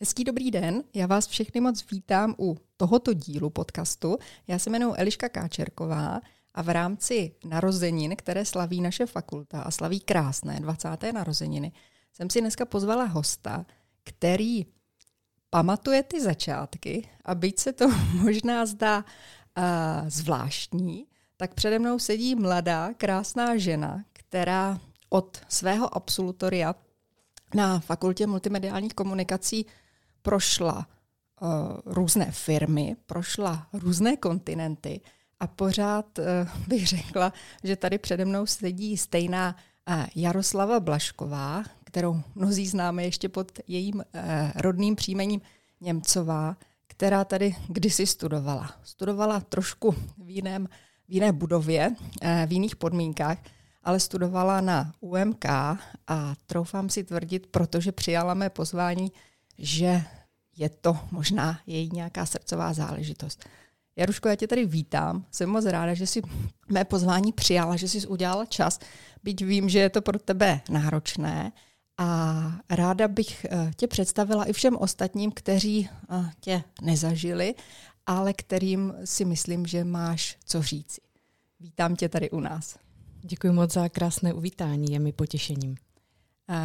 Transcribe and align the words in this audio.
Hezký 0.00 0.24
dobrý 0.24 0.50
den, 0.50 0.82
já 0.94 1.06
vás 1.06 1.26
všechny 1.26 1.60
moc 1.60 1.90
vítám 1.90 2.34
u 2.38 2.56
tohoto 2.76 3.14
dílu 3.14 3.50
podcastu. 3.50 4.18
Já 4.46 4.58
se 4.58 4.70
jmenuji 4.70 4.94
Eliška 4.96 5.28
Káčerková 5.28 6.20
a 6.54 6.62
v 6.62 6.68
rámci 6.68 7.34
narozenin, 7.44 8.16
které 8.16 8.44
slaví 8.44 8.80
naše 8.80 9.06
fakulta 9.06 9.62
a 9.62 9.70
slaví 9.70 10.00
krásné 10.00 10.60
20. 10.60 10.88
narozeniny, 11.12 11.72
jsem 12.12 12.30
si 12.30 12.40
dneska 12.40 12.64
pozvala 12.64 13.04
hosta, 13.04 13.66
který 14.04 14.66
pamatuje 15.50 16.02
ty 16.02 16.20
začátky 16.20 17.08
a 17.24 17.34
byť 17.34 17.58
se 17.58 17.72
to 17.72 17.88
možná 18.22 18.66
zdá 18.66 18.98
uh, 18.98 19.64
zvláštní, 20.08 21.06
tak 21.36 21.54
přede 21.54 21.78
mnou 21.78 21.98
sedí 21.98 22.34
mladá, 22.34 22.94
krásná 22.94 23.56
žena, 23.56 24.04
která 24.12 24.80
od 25.08 25.38
svého 25.48 25.96
absolutoria 25.96 26.74
na 27.54 27.80
fakultě 27.80 28.26
multimediálních 28.26 28.94
komunikací 28.94 29.66
prošla 30.28 30.86
uh, 31.40 31.48
různé 31.86 32.30
firmy, 32.30 32.96
prošla 33.06 33.66
různé 33.72 34.16
kontinenty 34.16 35.00
a 35.40 35.46
pořád 35.46 36.18
uh, 36.18 36.24
bych 36.68 36.86
řekla, 36.86 37.32
že 37.64 37.76
tady 37.76 37.98
přede 37.98 38.24
mnou 38.24 38.46
sedí 38.46 38.96
stejná 38.96 39.56
uh, 39.88 40.04
Jaroslava 40.16 40.80
Blašková, 40.80 41.64
kterou 41.84 42.20
mnozí 42.34 42.66
známe 42.66 43.04
ještě 43.04 43.28
pod 43.28 43.58
jejím 43.66 43.94
uh, 43.94 44.02
rodným 44.54 44.96
příjmením 44.96 45.40
Němcová, 45.80 46.56
která 46.86 47.24
tady 47.24 47.56
kdysi 47.68 48.06
studovala. 48.06 48.70
Studovala 48.82 49.40
trošku 49.40 49.94
v, 50.18 50.30
jiném, 50.30 50.68
v 51.08 51.12
jiné 51.12 51.32
budově, 51.32 51.94
v 52.46 52.52
jiných 52.52 52.76
podmínkách, 52.76 53.38
ale 53.82 54.00
studovala 54.00 54.60
na 54.60 54.92
UMK 55.00 55.44
a 56.06 56.34
troufám 56.46 56.88
si 56.88 57.04
tvrdit, 57.04 57.46
protože 57.46 57.92
přijala 57.92 58.34
mé 58.34 58.50
pozvání, 58.50 59.12
že 59.58 60.02
je 60.58 60.68
to 60.68 60.98
možná 61.10 61.60
její 61.66 61.90
nějaká 61.92 62.26
srdcová 62.26 62.72
záležitost. 62.72 63.44
Jaruško, 63.96 64.28
já 64.28 64.36
tě 64.36 64.46
tady 64.46 64.66
vítám. 64.66 65.24
Jsem 65.30 65.50
moc 65.50 65.64
ráda, 65.64 65.94
že 65.94 66.06
jsi 66.06 66.22
mé 66.68 66.84
pozvání 66.84 67.32
přijala, 67.32 67.76
že 67.76 67.88
jsi 67.88 68.06
udělala 68.06 68.44
čas, 68.44 68.78
byť 69.22 69.44
vím, 69.44 69.68
že 69.68 69.78
je 69.78 69.90
to 69.90 70.02
pro 70.02 70.18
tebe 70.18 70.60
náročné. 70.70 71.52
A 71.98 72.60
ráda 72.70 73.08
bych 73.08 73.44
eh, 73.44 73.70
tě 73.76 73.86
představila 73.86 74.44
i 74.44 74.52
všem 74.52 74.76
ostatním, 74.76 75.32
kteří 75.32 75.88
eh, 76.10 76.30
tě 76.40 76.62
nezažili, 76.82 77.54
ale 78.06 78.32
kterým 78.32 78.94
si 79.04 79.24
myslím, 79.24 79.66
že 79.66 79.84
máš 79.84 80.36
co 80.44 80.62
říci. 80.62 81.00
Vítám 81.60 81.96
tě 81.96 82.08
tady 82.08 82.30
u 82.30 82.40
nás. 82.40 82.78
Děkuji 83.20 83.52
moc 83.52 83.72
za 83.72 83.88
krásné 83.88 84.32
uvítání, 84.32 84.92
je 84.92 84.98
mi 84.98 85.12
potěšením. 85.12 85.76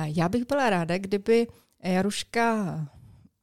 Já 0.03 0.29
bych 0.29 0.47
byla 0.47 0.69
ráda, 0.69 0.97
kdyby 0.97 1.47
Jaruška 1.83 2.79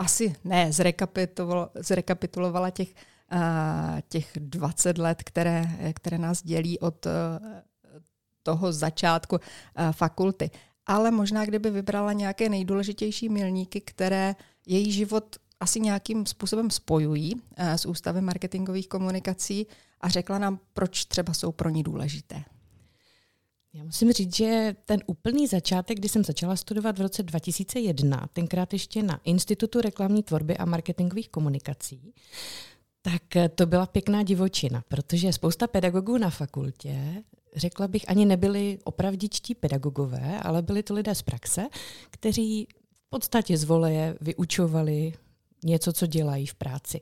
asi 0.01 0.35
ne 0.45 0.73
zrekapitulovala, 0.73 1.71
zrekapitulovala 1.75 2.71
těch, 2.71 2.95
těch 4.09 4.33
20 4.37 4.99
let, 4.99 5.23
které, 5.23 5.65
které 5.95 6.19
nás 6.19 6.43
dělí 6.43 6.79
od 6.79 7.07
e, 7.07 7.11
toho 8.43 8.73
začátku 8.73 9.37
e, 9.37 9.93
fakulty. 9.93 10.51
Ale 10.87 11.11
možná, 11.11 11.45
kdyby 11.45 11.71
vybrala 11.71 12.13
nějaké 12.13 12.49
nejdůležitější 12.49 13.29
milníky, 13.29 13.81
které 13.81 14.35
její 14.67 14.93
život 14.93 15.37
asi 15.61 15.81
nějakým 15.81 16.27
způsobem 16.27 16.71
spojují 16.71 17.43
s 17.57 17.87
Ústavem 17.87 18.25
marketingových 18.25 18.89
komunikací 18.89 19.67
a 20.01 20.09
řekla 20.09 20.39
nám, 20.39 20.61
proč 20.73 21.05
třeba 21.05 21.35
jsou 21.35 21.53
pro 21.53 21.69
ní 21.69 21.83
důležité. 21.83 22.45
Já 23.75 23.85
musím 23.85 24.13
říct, 24.13 24.37
že 24.37 24.77
ten 24.85 25.01
úplný 25.07 25.47
začátek, 25.47 25.99
kdy 25.99 26.09
jsem 26.09 26.25
začala 26.25 26.57
studovat 26.57 26.99
v 26.99 27.03
roce 27.03 27.23
2001, 27.23 28.29
tenkrát 28.33 28.73
ještě 28.73 29.03
na 29.03 29.21
Institutu 29.25 29.81
reklamní 29.81 30.23
tvorby 30.23 30.57
a 30.57 30.65
marketingových 30.65 31.29
komunikací, 31.29 32.15
tak 33.03 33.23
to 33.55 33.67
byla 33.67 33.87
pěkná 33.87 34.23
divočina, 34.23 34.85
protože 34.89 35.33
spousta 35.33 35.67
pedagogů 35.67 36.19
na 36.19 36.31
fakultě, 36.31 37.23
řekla 37.57 37.89
bych, 37.89 38.09
ani 38.09 38.27
nebyli 38.27 38.79
opravdičtí 38.85 39.55
pedagogové, 39.55 40.41
ale 40.43 40.63
byli 40.63 40.83
to 40.83 40.95
lidé 40.95 41.15
z 41.15 41.23
praxe, 41.23 41.69
kteří 42.11 42.69
v 43.07 43.11
podstatě 43.11 43.57
z 43.57 43.65
voleje 43.65 44.17
vyučovali 44.21 45.13
něco, 45.65 45.93
co 45.93 46.07
dělají 46.07 46.47
v 46.47 46.55
práci. 46.55 47.01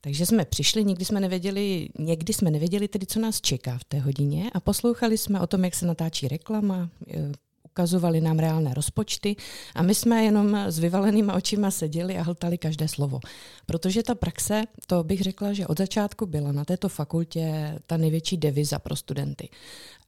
Takže 0.00 0.26
jsme 0.26 0.44
přišli, 0.44 0.84
nikdy 0.84 1.04
jsme 1.04 1.20
nevěděli, 1.20 1.88
někdy 1.98 2.32
jsme 2.32 2.50
nevěděli 2.50 2.88
tedy, 2.88 3.06
co 3.06 3.20
nás 3.20 3.40
čeká 3.40 3.78
v 3.78 3.84
té 3.84 3.98
hodině 3.98 4.50
a 4.52 4.60
poslouchali 4.60 5.18
jsme 5.18 5.40
o 5.40 5.46
tom, 5.46 5.64
jak 5.64 5.74
se 5.74 5.86
natáčí 5.86 6.28
reklama, 6.28 6.90
e, 7.14 7.32
ukazovali 7.76 8.20
nám 8.20 8.38
reálné 8.38 8.74
rozpočty 8.74 9.36
a 9.74 9.82
my 9.82 9.94
jsme 9.94 10.24
jenom 10.24 10.54
s 10.54 10.78
vyvalenýma 10.78 11.34
očima 11.34 11.70
seděli 11.70 12.18
a 12.18 12.22
hltali 12.22 12.58
každé 12.58 12.88
slovo. 12.88 13.20
Protože 13.66 14.02
ta 14.02 14.14
praxe, 14.14 14.62
to 14.86 15.04
bych 15.04 15.20
řekla, 15.20 15.52
že 15.52 15.66
od 15.66 15.78
začátku 15.78 16.26
byla 16.26 16.52
na 16.52 16.64
této 16.64 16.88
fakultě 16.88 17.76
ta 17.86 17.96
největší 17.96 18.36
deviza 18.36 18.78
pro 18.78 18.96
studenty. 18.96 19.48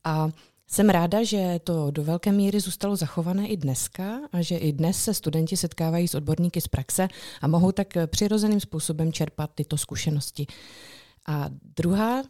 A 0.05 0.29
jsem 0.71 0.89
ráda, 0.89 1.25
že 1.25 1.61
to 1.65 1.91
do 1.91 2.05
velké 2.05 2.33
míry 2.33 2.61
zůstalo 2.61 2.97
zachované 2.97 3.49
i 3.49 3.57
dneska 3.57 4.21
a 4.33 4.43
že 4.43 4.57
i 4.57 4.73
dnes 4.73 5.05
se 5.05 5.15
studenti 5.15 5.57
setkávají 5.57 6.09
s 6.09 6.15
odborníky 6.15 6.61
z 6.61 6.69
praxe 6.69 7.09
a 7.41 7.49
mohou 7.49 7.73
tak 7.73 7.87
přirozeným 8.07 8.61
způsobem 8.61 9.13
čerpat 9.13 9.51
tyto 9.55 9.77
zkušenosti. 9.77 10.47
A 11.27 11.51
druhá 11.77 12.23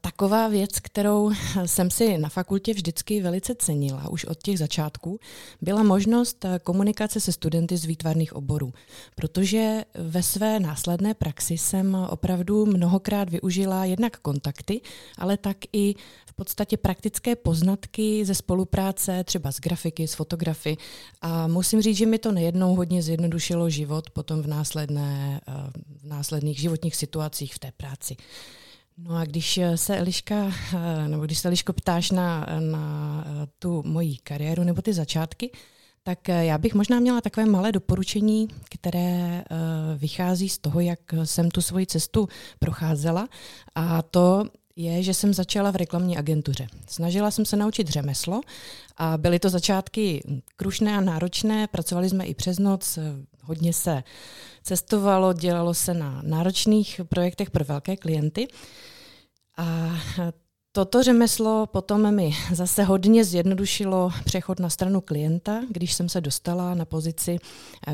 Taková 0.00 0.48
věc, 0.48 0.80
kterou 0.80 1.30
jsem 1.66 1.90
si 1.90 2.18
na 2.18 2.28
fakultě 2.28 2.74
vždycky 2.74 3.22
velice 3.22 3.54
cenila 3.54 4.08
už 4.08 4.24
od 4.24 4.42
těch 4.42 4.58
začátků, 4.58 5.18
byla 5.60 5.82
možnost 5.82 6.46
komunikace 6.62 7.20
se 7.20 7.32
studenty 7.32 7.76
z 7.76 7.84
výtvarných 7.84 8.36
oborů, 8.36 8.72
protože 9.14 9.84
ve 9.94 10.22
své 10.22 10.60
následné 10.60 11.14
praxi 11.14 11.58
jsem 11.58 11.94
opravdu 11.94 12.66
mnohokrát 12.66 13.30
využila 13.30 13.84
jednak 13.84 14.18
kontakty, 14.18 14.80
ale 15.18 15.36
tak 15.36 15.56
i 15.72 15.94
v 16.32 16.34
podstatě 16.34 16.76
praktické 16.76 17.36
poznatky 17.36 18.24
ze 18.24 18.34
spolupráce 18.34 19.24
třeba 19.24 19.52
s 19.52 19.60
grafiky, 19.60 20.08
s 20.08 20.14
fotografy 20.14 20.76
a 21.20 21.46
musím 21.46 21.82
říct, 21.82 21.96
že 21.96 22.06
mi 22.06 22.18
to 22.18 22.32
nejednou 22.32 22.74
hodně 22.74 23.02
zjednodušilo 23.02 23.70
život 23.70 24.10
potom 24.10 24.42
v, 24.42 24.46
následné, 24.46 25.40
v 26.00 26.04
následných 26.04 26.58
životních 26.58 26.96
situacích 26.96 27.54
v 27.54 27.58
té 27.58 27.72
práci. 27.76 28.16
No 28.98 29.16
a 29.16 29.24
když 29.24 29.60
se 29.74 29.98
Eliška, 29.98 30.52
nebo 31.06 31.24
když 31.24 31.38
se 31.38 31.48
Eliško 31.48 31.72
ptáš 31.72 32.10
na, 32.10 32.46
na 32.60 33.24
tu 33.58 33.82
moji 33.86 34.16
kariéru 34.16 34.64
nebo 34.64 34.82
ty 34.82 34.92
začátky, 34.92 35.50
tak 36.02 36.28
já 36.28 36.58
bych 36.58 36.74
možná 36.74 37.00
měla 37.00 37.20
takové 37.20 37.46
malé 37.46 37.72
doporučení, 37.72 38.48
které 38.70 39.44
vychází 39.96 40.48
z 40.48 40.58
toho, 40.58 40.80
jak 40.80 40.98
jsem 41.24 41.50
tu 41.50 41.62
svoji 41.62 41.86
cestu 41.86 42.28
procházela. 42.58 43.28
A 43.74 44.02
to 44.02 44.44
je, 44.76 45.02
že 45.02 45.14
jsem 45.14 45.34
začala 45.34 45.70
v 45.70 45.76
reklamní 45.76 46.18
agentuře. 46.18 46.66
Snažila 46.88 47.30
jsem 47.30 47.44
se 47.44 47.56
naučit 47.56 47.88
řemeslo 47.88 48.40
a 48.96 49.18
byly 49.18 49.38
to 49.38 49.50
začátky 49.50 50.24
krušné 50.56 50.96
a 50.96 51.00
náročné. 51.00 51.66
Pracovali 51.66 52.08
jsme 52.08 52.26
i 52.26 52.34
přes 52.34 52.58
noc, 52.58 52.98
hodně 53.42 53.72
se 53.72 54.02
cestovalo, 54.62 55.32
dělalo 55.32 55.74
se 55.74 55.94
na 55.94 56.22
náročných 56.22 57.00
projektech 57.08 57.50
pro 57.50 57.64
velké 57.64 57.96
klienty. 57.96 58.48
A 59.56 59.90
Toto 60.74 61.02
řemeslo 61.02 61.66
potom 61.66 62.14
mi 62.14 62.30
zase 62.52 62.82
hodně 62.82 63.24
zjednodušilo 63.24 64.10
přechod 64.24 64.60
na 64.60 64.70
stranu 64.70 65.00
klienta, 65.00 65.62
když 65.70 65.92
jsem 65.94 66.08
se 66.08 66.20
dostala 66.20 66.74
na 66.74 66.84
pozici, 66.84 67.38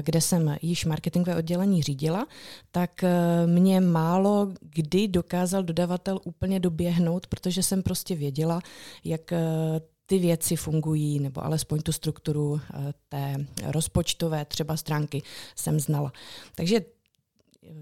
kde 0.02 0.20
jsem 0.20 0.56
již 0.62 0.84
marketingové 0.84 1.36
oddělení 1.36 1.82
řídila, 1.82 2.26
tak 2.70 3.04
eh, 3.04 3.46
mě 3.46 3.80
málo 3.80 4.52
kdy 4.60 5.08
dokázal 5.08 5.62
dodavatel 5.62 6.20
úplně 6.24 6.60
doběhnout, 6.60 7.26
protože 7.26 7.62
jsem 7.62 7.82
prostě 7.82 8.14
věděla, 8.14 8.60
jak 9.04 9.32
eh, 9.32 9.38
ty 10.06 10.18
věci 10.18 10.56
fungují, 10.56 11.20
nebo 11.20 11.44
alespoň 11.44 11.82
tu 11.82 11.92
strukturu 11.92 12.60
eh, 12.74 12.92
té 13.08 13.46
rozpočtové 13.64 14.44
třeba 14.44 14.76
stránky 14.76 15.22
jsem 15.56 15.80
znala. 15.80 16.12
Takže 16.54 16.80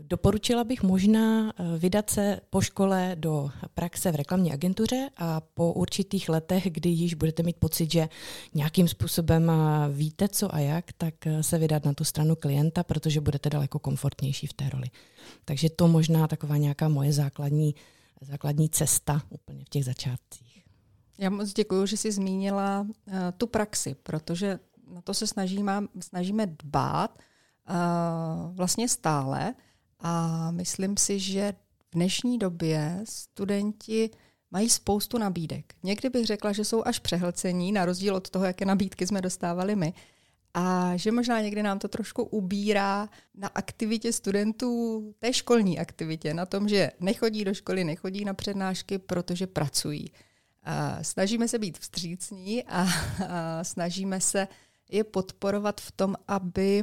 Doporučila 0.03 0.65
bych 0.65 0.83
možná 0.83 1.51
eh, 1.51 1.79
vydat 1.79 2.11
se 2.11 2.41
po 2.51 2.61
škole 2.61 3.17
do 3.19 3.51
praxe 3.75 4.13
v 4.13 4.15
reklamní 4.15 4.53
agentuře 4.53 5.11
a 5.17 5.41
po 5.41 5.73
určitých 5.73 6.29
letech, 6.29 6.71
kdy 6.71 6.89
již 6.89 7.15
budete 7.15 7.43
mít 7.43 7.57
pocit, 7.57 7.93
že 7.93 8.09
nějakým 8.55 8.89
způsobem 8.89 9.51
eh, 9.51 9.93
víte 9.93 10.29
co 10.29 10.55
a 10.55 10.59
jak, 10.59 10.93
tak 10.93 11.27
eh, 11.27 11.43
se 11.43 11.59
vydat 11.59 11.85
na 11.85 11.95
tu 11.95 12.05
stranu 12.05 12.37
klienta, 12.37 12.85
protože 12.85 13.21
budete 13.21 13.51
daleko 13.51 13.79
komfortnější 13.79 14.47
v 14.47 14.53
té 14.53 14.69
roli. 14.69 14.87
Takže 15.45 15.71
to 15.71 15.89
možná 15.89 16.29
taková 16.29 16.57
nějaká 16.57 16.89
moje 16.89 17.13
základní, 17.13 17.75
základní 18.21 18.69
cesta 18.69 19.23
úplně 19.31 19.65
v 19.65 19.69
těch 19.69 19.85
začátcích. 19.85 20.65
Já 21.19 21.31
moc 21.31 21.53
děkuji, 21.53 21.87
že 21.87 21.97
jsi 21.97 22.13
zmínila 22.13 22.81
uh, 22.81 23.15
tu 23.37 23.47
praxi, 23.47 23.97
protože 24.03 24.59
na 24.95 25.01
to 25.01 25.15
se 25.15 25.27
snažíme, 25.27 25.83
snažíme 26.01 26.47
dbát 26.47 27.19
uh, 27.19 28.57
vlastně 28.57 28.89
stále. 28.89 29.55
A 29.99 30.51
myslím 30.51 30.97
si, 30.97 31.19
že 31.19 31.55
v 31.79 31.95
dnešní 31.95 32.39
době 32.39 33.01
studenti 33.05 34.11
mají 34.51 34.71
spoustu 34.71 35.19
nabídek. 35.19 35.75
Někdy 35.83 36.11
bych 36.11 36.27
řekla, 36.27 36.53
že 36.53 36.65
jsou 36.65 36.83
až 36.87 36.99
přehlcení, 36.99 37.73
na 37.73 37.85
rozdíl 37.85 38.15
od 38.15 38.31
toho, 38.31 38.45
jaké 38.45 38.65
nabídky 38.65 39.07
jsme 39.07 39.21
dostávali 39.21 39.77
my. 39.77 39.95
a 40.59 40.97
že 40.97 41.13
možná 41.13 41.41
někdy 41.41 41.63
nám 41.63 41.79
to 41.79 41.89
trošku 41.89 42.23
ubírá 42.23 43.09
na 43.35 43.49
aktivitě 43.49 44.13
studentů, 44.13 45.15
té 45.19 45.33
školní 45.33 45.79
aktivitě, 45.79 46.35
na 46.35 46.47
tom, 46.47 46.69
že 46.69 46.91
nechodí 47.01 47.45
do 47.45 47.55
školy, 47.55 47.85
nechodí 47.85 48.25
na 48.25 48.35
přednášky, 48.35 48.99
protože 48.99 49.47
pracují. 49.47 50.13
A 50.63 51.05
snažíme 51.05 51.49
se 51.49 51.59
být 51.59 51.79
vstřícní 51.79 52.65
a, 52.65 52.83
a 52.83 53.65
snažíme 53.65 54.21
se 54.21 54.49
je 54.91 55.05
podporovat 55.05 55.81
v 55.81 55.93
tom, 55.93 56.15
aby 56.29 56.83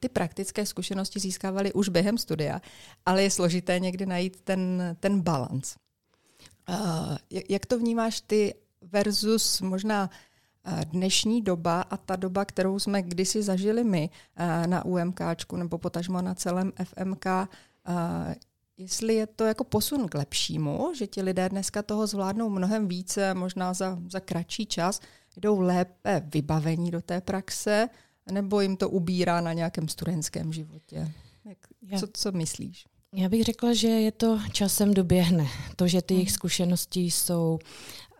ty 0.00 0.08
praktické 0.08 0.66
zkušenosti 0.66 1.20
získávali 1.20 1.72
už 1.72 1.88
během 1.88 2.18
studia, 2.18 2.60
ale 3.06 3.22
je 3.22 3.30
složité 3.30 3.78
někdy 3.78 4.06
najít 4.06 4.40
ten, 4.40 4.96
ten 5.00 5.20
balans. 5.20 5.76
Jak 7.48 7.66
to 7.66 7.78
vnímáš 7.78 8.20
ty 8.20 8.54
versus 8.82 9.60
možná 9.60 10.10
dnešní 10.84 11.42
doba 11.42 11.82
a 11.82 11.96
ta 11.96 12.16
doba, 12.16 12.44
kterou 12.44 12.78
jsme 12.78 13.02
kdysi 13.02 13.42
zažili 13.42 13.84
my 13.84 14.10
na 14.66 14.84
UMKčku 14.84 15.56
nebo 15.56 15.78
potažmo 15.78 16.22
na 16.22 16.34
celém 16.34 16.72
FMK, 16.84 17.26
jestli 18.76 19.14
je 19.14 19.26
to 19.26 19.44
jako 19.44 19.64
posun 19.64 20.08
k 20.08 20.14
lepšímu, 20.14 20.92
že 20.94 21.06
ti 21.06 21.22
lidé 21.22 21.48
dneska 21.48 21.82
toho 21.82 22.06
zvládnou 22.06 22.48
mnohem 22.48 22.88
více, 22.88 23.34
možná 23.34 23.74
za, 23.74 23.98
za 24.10 24.20
kratší 24.20 24.66
čas, 24.66 25.00
jdou 25.36 25.60
lépe 25.60 26.22
vybavení 26.34 26.90
do 26.90 27.02
té 27.02 27.20
praxe, 27.20 27.88
nebo 28.32 28.60
jim 28.60 28.76
to 28.76 28.90
ubírá 28.90 29.40
na 29.40 29.52
nějakém 29.52 29.88
studentském 29.88 30.52
životě? 30.52 31.12
Jak, 31.44 31.58
co, 32.00 32.06
co 32.12 32.32
myslíš? 32.32 32.84
Já 33.16 33.28
bych 33.28 33.44
řekla, 33.44 33.74
že 33.74 33.88
je 33.88 34.12
to 34.12 34.38
časem 34.52 34.94
doběhne. 34.94 35.46
To, 35.76 35.88
že 35.88 36.02
ty 36.02 36.14
jejich 36.14 36.28
hmm. 36.28 36.34
zkušenosti 36.34 37.00
jsou 37.00 37.58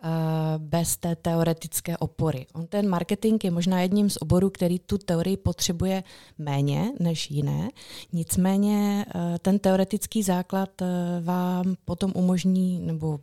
uh, 0.03 0.09
bez 0.57 0.97
té 0.97 1.15
teoretické 1.15 1.97
opory. 1.97 2.45
On 2.53 2.67
ten 2.67 2.89
marketing 2.89 3.43
je 3.43 3.51
možná 3.51 3.81
jedním 3.81 4.09
z 4.09 4.17
oborů, 4.21 4.49
který 4.49 4.79
tu 4.79 4.97
teorii 4.97 5.37
potřebuje 5.37 6.03
méně 6.37 6.91
než 6.99 7.31
jiné. 7.31 7.69
Nicméně 8.13 9.05
uh, 9.15 9.21
ten 9.41 9.59
teoretický 9.59 10.23
základ 10.23 10.81
uh, 10.81 10.87
vám 11.25 11.75
potom 11.85 12.11
umožní 12.15 12.79
nebo 12.79 13.19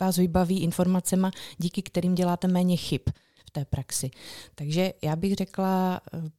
vás 0.00 0.16
vybaví 0.16 0.62
informacemi, 0.62 1.28
díky 1.58 1.82
kterým 1.82 2.14
děláte 2.14 2.48
méně 2.48 2.76
chyb 2.76 3.02
té 3.50 3.64
praxi. 3.64 4.10
Takže 4.54 4.92
já 5.02 5.16
bych 5.16 5.34
řekla, 5.34 6.00
eh, 6.14 6.30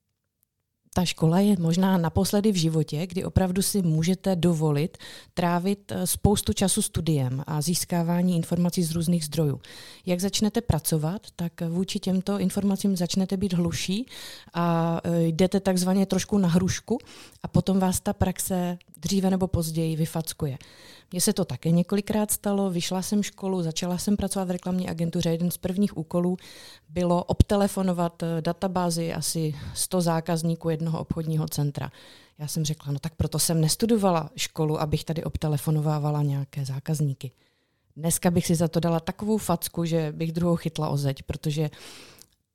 ta 0.98 1.06
škola 1.06 1.40
je 1.40 1.56
možná 1.60 1.98
naposledy 1.98 2.52
v 2.52 2.56
životě, 2.56 3.08
kdy 3.08 3.26
opravdu 3.26 3.62
si 3.62 3.82
můžete 3.82 4.36
dovolit 4.36 4.98
trávit 5.34 5.92
eh, 5.92 6.08
spoustu 6.08 6.54
času 6.54 6.82
studiem 6.82 7.44
a 7.48 7.62
získávání 7.62 8.36
informací 8.36 8.84
z 8.84 8.92
různých 8.92 9.26
zdrojů. 9.26 9.62
Jak 10.06 10.20
začnete 10.20 10.62
pracovat, 10.62 11.22
tak 11.36 11.62
vůči 11.70 12.00
těmto 12.00 12.40
informacím 12.40 12.98
začnete 12.98 13.38
být 13.38 13.54
hluší 13.54 14.06
a 14.54 15.00
eh, 15.04 15.24
jdete 15.24 15.60
takzvaně 15.60 16.06
trošku 16.06 16.38
na 16.38 16.48
hrušku 16.48 16.98
a 17.44 17.48
potom 17.48 17.80
vás 17.80 18.00
ta 18.00 18.14
praxe 18.14 18.78
dříve 18.98 19.30
nebo 19.30 19.48
později 19.48 19.96
vyfackuje. 19.96 20.58
Mně 21.12 21.22
se 21.22 21.34
to 21.34 21.46
také 21.46 21.72
několikrát 21.72 22.32
stalo, 22.32 22.70
vyšla 22.70 23.02
jsem 23.02 23.24
školu, 23.24 23.64
začala 23.64 23.98
jsem 23.98 24.18
pracovat 24.18 24.48
v 24.48 24.52
reklamní 24.52 24.90
agentuře. 24.90 25.30
Jeden 25.30 25.52
z 25.52 25.58
prvních 25.58 25.98
úkolů 25.98 26.38
bylo 26.90 27.24
obtelefonovat 27.24 28.24
eh, 28.24 28.42
databázi 28.42 29.14
asi 29.14 29.56
100 29.74 30.02
zákazníků 30.02 30.70
jednoho 30.70 31.00
obchodního 31.00 31.48
centra. 31.48 31.92
Já 32.38 32.48
jsem 32.48 32.66
řekla, 32.66 32.94
no 32.94 33.00
tak 33.00 33.16
proto 33.16 33.40
jsem 33.40 33.62
nestudovala 33.62 34.30
školu, 34.36 34.82
abych 34.82 35.04
tady 35.04 35.24
obtelefonovávala 35.24 36.24
nějaké 36.24 36.66
zákazníky. 36.66 37.32
Dneska 37.96 38.32
bych 38.32 38.46
si 38.46 38.56
za 38.56 38.68
to 38.68 38.80
dala 38.80 39.00
takovou 39.00 39.38
facku, 39.38 39.86
že 39.86 40.12
bych 40.12 40.32
druhou 40.32 40.56
chytla 40.56 40.90
o 40.90 40.98
zeď, 40.98 41.24
protože 41.24 41.70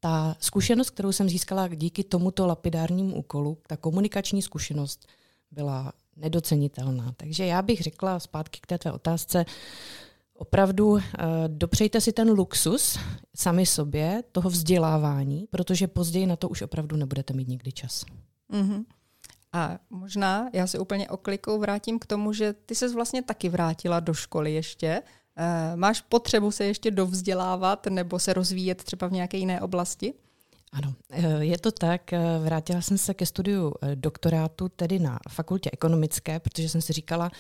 ta 0.01 0.37
zkušenost, 0.41 0.91
kterou 0.91 1.13
jsem 1.13 1.29
získala 1.29 1.69
díky 1.69 2.05
tomuto 2.05 2.47
lapidárnímu 2.47 3.17
úkolu, 3.17 3.59
ta 3.67 3.77
komunikační 3.77 4.43
zkušenost, 4.43 5.07
byla 5.51 5.93
nedocenitelná. 6.17 7.13
Takže 7.17 7.47
já 7.47 7.63
bych 7.63 7.81
řekla 7.81 8.21
zpátky 8.21 8.61
k 8.61 8.67
té 8.67 8.79
tvé 8.79 8.93
otázce, 8.93 9.45
opravdu 10.35 10.89
uh, 10.89 11.01
dopřejte 11.47 12.01
si 12.01 12.13
ten 12.13 12.31
luxus 12.31 12.99
sami 13.37 13.67
sobě, 13.67 14.25
toho 14.33 14.51
vzdělávání, 14.51 15.47
protože 15.51 15.89
později 15.89 16.27
na 16.27 16.37
to 16.37 16.49
už 16.49 16.63
opravdu 16.63 16.97
nebudete 16.97 17.33
mít 17.35 17.49
nikdy 17.49 17.73
čas. 17.73 18.05
Mm-hmm. 18.53 18.85
A 19.53 19.79
možná 19.91 20.51
já 20.53 20.67
se 20.67 20.79
úplně 20.79 21.11
oklikou 21.11 21.59
vrátím 21.59 21.99
k 21.99 22.07
tomu, 22.07 22.33
že 22.33 22.53
ty 22.53 22.75
se 22.75 22.95
vlastně 22.95 23.23
taky 23.23 23.49
vrátila 23.49 24.01
do 24.01 24.15
školy 24.15 24.55
ještě. 24.55 25.03
Uh, 25.39 25.77
máš 25.77 26.01
potřebu 26.01 26.51
se 26.51 26.65
ještě 26.65 26.91
dovzdělávat 26.91 27.87
nebo 27.87 28.19
se 28.19 28.33
rozvíjet 28.33 28.85
třeba 28.85 29.07
v 29.07 29.13
nějaké 29.13 29.37
jiné 29.37 29.61
oblasti? 29.61 30.15
Ano, 30.73 30.95
eh, 31.11 31.45
je 31.45 31.59
to 31.59 31.73
tak. 31.73 32.13
Eh, 32.13 32.39
vrátila 32.45 32.81
jsem 32.81 32.99
se 32.99 33.15
ke 33.15 33.27
studiu 33.27 33.73
eh, 33.83 33.97
doktorátu, 33.97 34.69
tedy 34.69 34.99
na 34.99 35.19
fakultě 35.29 35.71
ekonomické, 35.73 36.41
protože 36.41 36.69
jsem 36.69 36.83
si 36.83 36.93
říkala, 36.93 37.31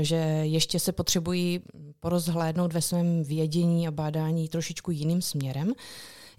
že 0.00 0.16
ještě 0.42 0.80
se 0.80 0.92
potřebují 0.92 1.60
porozhlédnout 2.00 2.72
ve 2.72 2.82
svém 2.82 3.24
vědění 3.24 3.88
a 3.88 3.90
bádání 3.90 4.48
trošičku 4.48 4.90
jiným 4.90 5.22
směrem 5.22 5.72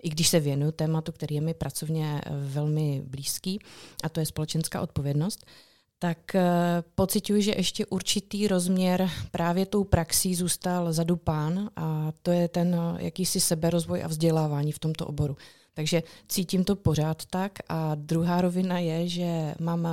i 0.04 0.10
když 0.10 0.28
se 0.28 0.40
věnuju 0.40 0.72
tématu, 0.72 1.12
který 1.12 1.36
je 1.36 1.42
mi 1.42 1.54
pracovně 1.54 2.22
velmi 2.32 3.02
blízký, 3.06 3.60
a 4.04 4.10
to 4.10 4.20
je 4.20 4.26
společenská 4.26 4.82
odpovědnost, 4.82 5.46
tak 6.00 6.18
pocituji, 6.96 7.42
že 7.42 7.54
ještě 7.58 7.86
určitý 7.86 8.48
rozměr 8.48 9.10
právě 9.32 9.66
tou 9.66 9.84
praxí 9.84 10.36
zůstal 10.36 10.94
zadupán 10.94 11.70
a 11.76 12.12
to 12.22 12.32
je 12.32 12.48
ten 12.48 12.78
jakýsi 12.98 13.40
seberozvoj 13.40 14.04
a 14.04 14.08
vzdělávání 14.08 14.72
v 14.72 14.80
tomto 14.80 15.08
oboru. 15.08 15.38
Takže 15.76 16.04
cítím 16.28 16.64
to 16.64 16.76
pořád 16.76 17.26
tak. 17.26 17.52
A 17.70 17.96
druhá 17.96 18.42
rovina 18.42 18.80
je, 18.80 19.08
že 19.08 19.56
mám 19.60 19.88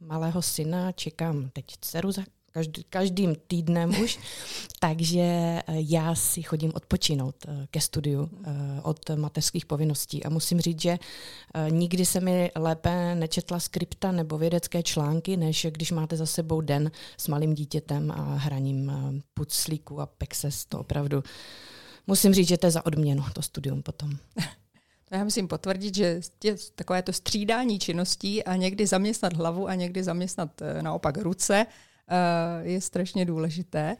malého 0.00 0.42
syna, 0.42 0.92
čekám 0.92 1.50
teď 1.52 1.64
dceru 1.80 2.12
za 2.12 2.22
každý, 2.56 2.84
každým 2.90 3.36
týdnem 3.46 4.02
už, 4.02 4.18
takže 4.80 5.20
eh, 5.20 5.62
já 5.66 6.14
si 6.14 6.42
chodím 6.42 6.72
odpočinout 6.74 7.36
eh, 7.48 7.66
ke 7.70 7.80
studiu 7.80 8.30
eh, 8.44 8.80
od 8.82 9.10
mateřských 9.10 9.66
povinností 9.66 10.24
a 10.24 10.30
musím 10.30 10.60
říct, 10.60 10.80
že 10.80 10.98
nikdy 11.70 12.06
se 12.06 12.20
mi 12.20 12.50
lépe 12.56 13.14
nečetla 13.14 13.60
skripta 13.60 14.12
nebo 14.12 14.38
vědecké 14.38 14.82
články, 14.82 15.36
než 15.36 15.66
když 15.70 15.92
máte 15.92 16.16
za 16.16 16.26
sebou 16.26 16.60
den 16.60 16.90
s 17.16 17.28
malým 17.28 17.54
dítětem 17.54 18.10
a 18.10 18.34
hraním 18.34 18.92
puclíku 19.34 20.00
a 20.00 20.06
pexes, 20.06 20.64
to 20.64 20.80
opravdu 20.80 21.22
musím 22.06 22.34
říct, 22.34 22.48
že 22.48 22.58
to 22.58 22.66
je 22.66 22.70
za 22.70 22.86
odměnu, 22.86 23.24
to 23.32 23.42
studium 23.42 23.82
potom. 23.82 24.10
Já 25.10 25.24
musím 25.24 25.48
potvrdit, 25.48 25.94
že 25.94 26.20
tě, 26.38 26.56
takové 26.74 27.02
to 27.02 27.12
střídání 27.12 27.78
činností 27.78 28.44
a 28.44 28.56
někdy 28.56 28.86
zaměstnat 28.86 29.32
hlavu 29.32 29.68
a 29.68 29.74
někdy 29.74 30.02
zaměstnat 30.02 30.62
eh, 30.62 30.82
naopak 30.82 31.18
ruce 31.18 31.66
eh, 31.66 32.68
je 32.68 32.80
strašně 32.80 33.24
důležité. 33.24 33.96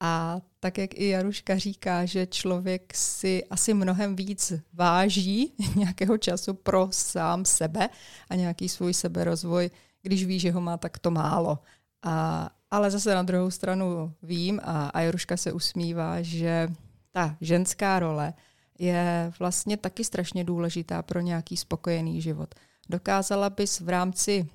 A 0.00 0.40
tak, 0.60 0.78
jak 0.78 0.94
i 0.94 1.08
Jaruška 1.08 1.58
říká, 1.58 2.04
že 2.04 2.26
člověk 2.26 2.94
si 2.94 3.44
asi 3.50 3.74
mnohem 3.74 4.16
víc 4.16 4.52
váží 4.72 5.54
nějakého 5.76 6.18
času 6.18 6.54
pro 6.54 6.88
sám 6.90 7.44
sebe 7.44 7.88
a 8.30 8.34
nějaký 8.34 8.68
svůj 8.68 8.94
seberozvoj, 8.94 9.70
když 10.02 10.24
ví, 10.24 10.40
že 10.40 10.52
ho 10.52 10.60
má 10.60 10.76
takto 10.76 11.10
málo. 11.10 11.58
A, 12.02 12.50
ale 12.70 12.90
zase 12.90 13.14
na 13.14 13.22
druhou 13.22 13.50
stranu 13.50 14.12
vím, 14.22 14.60
a, 14.64 14.88
a 14.88 15.00
Jaruška 15.00 15.36
se 15.36 15.52
usmívá, 15.52 16.22
že 16.22 16.68
ta 17.12 17.36
ženská 17.40 17.98
role 17.98 18.34
je 18.78 19.32
vlastně 19.38 19.76
taky 19.76 20.04
strašně 20.04 20.44
důležitá 20.44 21.02
pro 21.02 21.20
nějaký 21.20 21.56
spokojený 21.56 22.22
život. 22.22 22.54
Dokázala 22.88 23.50
bys 23.50 23.80
v 23.80 23.88
rámci 23.88 24.48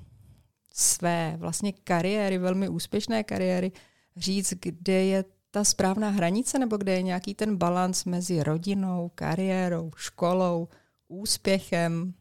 své 0.73 1.35
vlastně 1.37 1.71
kariéry, 1.71 2.37
velmi 2.37 2.69
úspěšné 2.69 3.23
kariéry, 3.23 3.71
říct, 4.17 4.53
kde 4.53 5.05
je 5.05 5.25
ta 5.51 5.63
správná 5.63 6.09
hranice 6.09 6.59
nebo 6.59 6.77
kde 6.77 6.93
je 6.93 7.01
nějaký 7.01 7.35
ten 7.35 7.57
balans 7.57 8.05
mezi 8.05 8.43
rodinou, 8.43 9.11
kariérou, 9.15 9.91
školou, 9.95 10.67
úspěchem? 11.07 12.13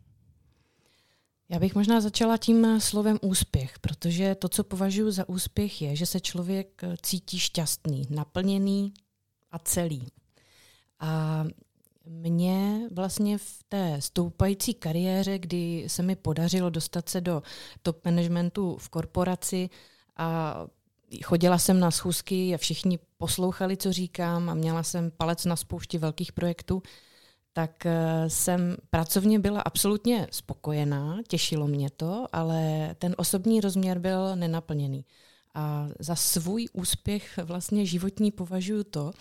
Já 1.49 1.59
bych 1.59 1.75
možná 1.75 2.01
začala 2.01 2.37
tím 2.37 2.81
slovem 2.81 3.19
úspěch, 3.23 3.79
protože 3.79 4.35
to, 4.35 4.49
co 4.49 4.65
považuji 4.65 5.11
za 5.11 5.29
úspěch, 5.29 5.83
je, 5.83 5.97
že 5.97 6.07
se 6.07 6.21
člověk 6.21 6.83
cítí 7.03 7.39
šťastný, 7.39 8.07
naplněný 8.11 8.95
a 9.51 9.59
celý. 9.59 10.07
A 11.01 11.45
mě 12.11 12.89
vlastně 12.93 13.39
v 13.39 13.63
té 13.69 13.97
stoupající 14.01 14.75
kariéře, 14.75 15.39
kdy 15.39 15.85
se 15.87 16.03
mi 16.03 16.17
podařilo 16.17 16.71
dostat 16.71 17.09
se 17.09 17.21
do 17.21 17.43
top 17.83 18.05
managementu 18.05 18.77
v 18.77 18.89
korporaci 18.89 19.71
a 20.17 20.57
chodila 21.25 21.59
jsem 21.59 21.81
na 21.81 21.91
schůzky 21.91 22.55
a 22.55 22.59
všichni 22.59 22.99
poslouchali, 23.19 23.77
co 23.77 23.93
říkám 23.93 24.49
a 24.49 24.55
měla 24.55 24.83
jsem 24.83 25.11
palec 25.11 25.45
na 25.45 25.57
spoušti 25.57 25.99
velkých 25.99 26.33
projektů, 26.33 26.83
tak 27.53 27.87
eh, 27.87 28.31
jsem 28.31 28.77
pracovně 28.91 29.39
byla 29.39 29.61
absolutně 29.61 30.27
spokojená, 30.31 31.19
těšilo 31.29 31.67
mě 31.67 31.91
to, 31.91 32.27
ale 32.33 32.95
ten 32.99 33.15
osobní 33.19 33.61
rozměr 33.61 33.99
byl 33.99 34.37
nenaplněný. 34.37 35.05
A 35.55 35.89
za 35.99 36.17
svůj 36.17 36.67
úspěch 36.73 37.39
vlastně 37.45 37.87
životní 37.87 38.31
považuji 38.31 38.85
to, 38.85 39.13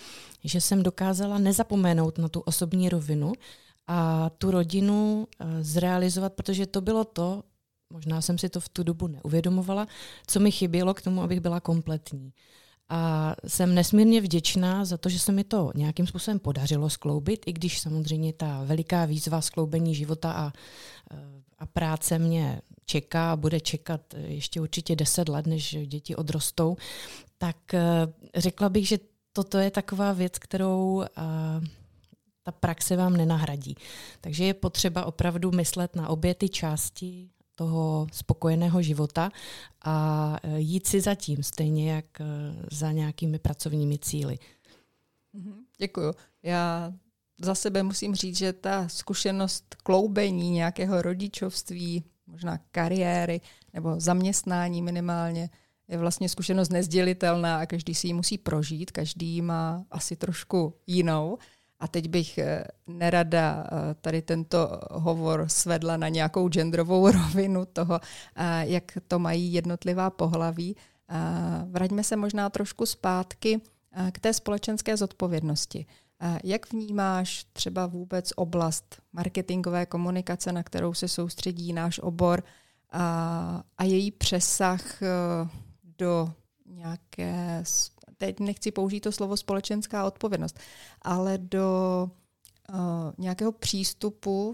že 0.44 0.62
jsem 0.62 0.84
dokázala 0.84 1.38
nezapomenout 1.38 2.18
na 2.18 2.30
tu 2.30 2.40
osobní 2.40 2.90
rovinu 2.90 3.34
a 3.88 4.30
tu 4.30 4.52
rodinu 4.52 5.28
zrealizovat, 5.62 6.34
protože 6.34 6.66
to 6.66 6.82
bylo 6.82 7.04
to, 7.04 7.44
možná 7.94 8.22
jsem 8.22 8.38
si 8.38 8.50
to 8.50 8.60
v 8.60 8.70
tu 8.70 8.84
dobu 8.84 9.08
neuvědomovala, 9.08 9.88
co 10.28 10.40
mi 10.40 10.52
chybělo 10.52 10.94
k 10.94 11.02
tomu, 11.02 11.22
abych 11.22 11.40
byla 11.40 11.60
kompletní. 11.60 12.34
A 12.90 13.36
jsem 13.48 13.76
nesmírně 13.76 14.22
vděčná 14.22 14.86
za 14.86 14.98
to, 14.98 15.10
že 15.10 15.20
se 15.20 15.32
mi 15.32 15.44
to 15.44 15.72
nějakým 15.76 16.08
způsobem 16.08 16.40
podařilo 16.40 16.90
skloubit, 16.90 17.44
i 17.46 17.54
když 17.54 17.80
samozřejmě 17.80 18.34
ta 18.34 18.64
veliká 18.64 19.06
výzva 19.06 19.42
skloubení 19.42 19.96
života 19.96 20.32
a, 20.32 20.54
a 21.60 21.66
práce 21.66 22.20
mě 22.20 22.62
čeká 22.90 23.32
a 23.32 23.36
bude 23.36 23.60
čekat 23.60 24.02
ještě 24.18 24.62
určitě 24.62 24.96
deset 24.96 25.30
let, 25.30 25.48
než 25.48 25.78
děti 25.86 26.16
odrostou, 26.16 26.78
tak 27.38 27.74
eh, 27.74 27.82
řekla 28.36 28.70
bych, 28.70 28.88
že 28.88 29.00
toto 29.34 29.58
je 29.58 29.72
taková 29.72 30.14
věc, 30.14 30.40
kterou 30.40 31.04
eh, 31.04 31.08
ta 32.44 32.52
praxe 32.52 32.96
vám 32.96 33.18
nenahradí. 33.18 33.76
Takže 34.22 34.44
je 34.46 34.54
potřeba 34.54 35.06
opravdu 35.06 35.52
myslet 35.52 35.96
na 35.96 36.10
obě 36.10 36.34
ty 36.36 36.50
části 36.50 37.30
toho 37.56 38.08
spokojeného 38.12 38.82
života 38.82 39.30
a 39.86 40.36
jít 40.56 40.88
si 40.88 41.02
za 41.02 41.16
tím, 41.16 41.44
stejně 41.44 41.92
jak 41.92 42.06
za 42.72 42.92
nějakými 42.92 43.40
pracovními 43.40 43.98
cíly. 43.98 44.40
Mhm, 45.34 45.54
děkuju. 45.78 46.14
Já 46.44 46.94
za 47.42 47.56
sebe 47.56 47.84
musím 47.84 48.16
říct, 48.16 48.38
že 48.38 48.54
ta 48.54 48.88
zkušenost 48.90 49.76
kloubení 49.84 50.52
nějakého 50.52 51.02
rodičovství, 51.02 52.04
možná 52.30 52.60
kariéry 52.72 53.42
nebo 53.74 54.00
zaměstnání 54.00 54.82
minimálně, 54.82 55.50
je 55.88 55.98
vlastně 55.98 56.30
zkušenost 56.30 56.70
nezdělitelná 56.70 57.58
a 57.60 57.66
každý 57.66 57.96
si 57.96 58.08
ji 58.08 58.14
musí 58.14 58.38
prožít, 58.38 58.92
každý 58.92 59.42
má 59.42 59.86
asi 59.92 60.16
trošku 60.16 60.74
jinou. 60.88 61.38
A 61.80 61.88
teď 61.88 62.10
bych 62.10 62.38
eh, 62.38 62.64
nerada 62.88 63.68
eh, 63.72 63.96
tady 64.02 64.22
tento 64.22 64.80
hovor 64.92 65.46
svedla 65.48 65.98
na 65.98 66.08
nějakou 66.10 66.50
genderovou 66.50 67.12
rovinu 67.12 67.66
toho, 67.66 68.00
eh, 68.36 68.64
jak 68.68 68.84
to 69.08 69.20
mají 69.20 69.54
jednotlivá 69.54 70.10
pohlaví. 70.10 70.76
Vraťme 71.66 72.04
se 72.04 72.16
možná 72.16 72.50
trošku 72.50 72.86
zpátky 72.86 73.62
k 74.12 74.20
té 74.20 74.34
společenské 74.34 74.98
zodpovědnosti. 74.98 75.86
Jak 76.44 76.72
vnímáš 76.72 77.46
třeba 77.54 77.88
vůbec 77.88 78.34
oblast 78.36 79.02
marketingové 79.14 79.86
komunikace, 79.86 80.52
na 80.52 80.64
kterou 80.64 80.94
se 80.94 81.08
soustředí 81.08 81.74
náš 81.74 82.00
obor 82.00 82.44
a, 82.92 83.64
a 83.78 83.84
její 83.84 84.12
přesah 84.12 84.82
do 85.98 86.34
nějaké 86.66 87.64
teď 88.18 88.40
nechci 88.40 88.72
použít 88.72 89.00
to 89.00 89.12
slovo 89.12 89.38
společenská 89.38 90.06
odpovědnost, 90.06 90.60
ale 91.02 91.38
do 91.38 92.10
uh, 92.70 92.78
nějakého 93.18 93.52
přístupu 93.52 94.54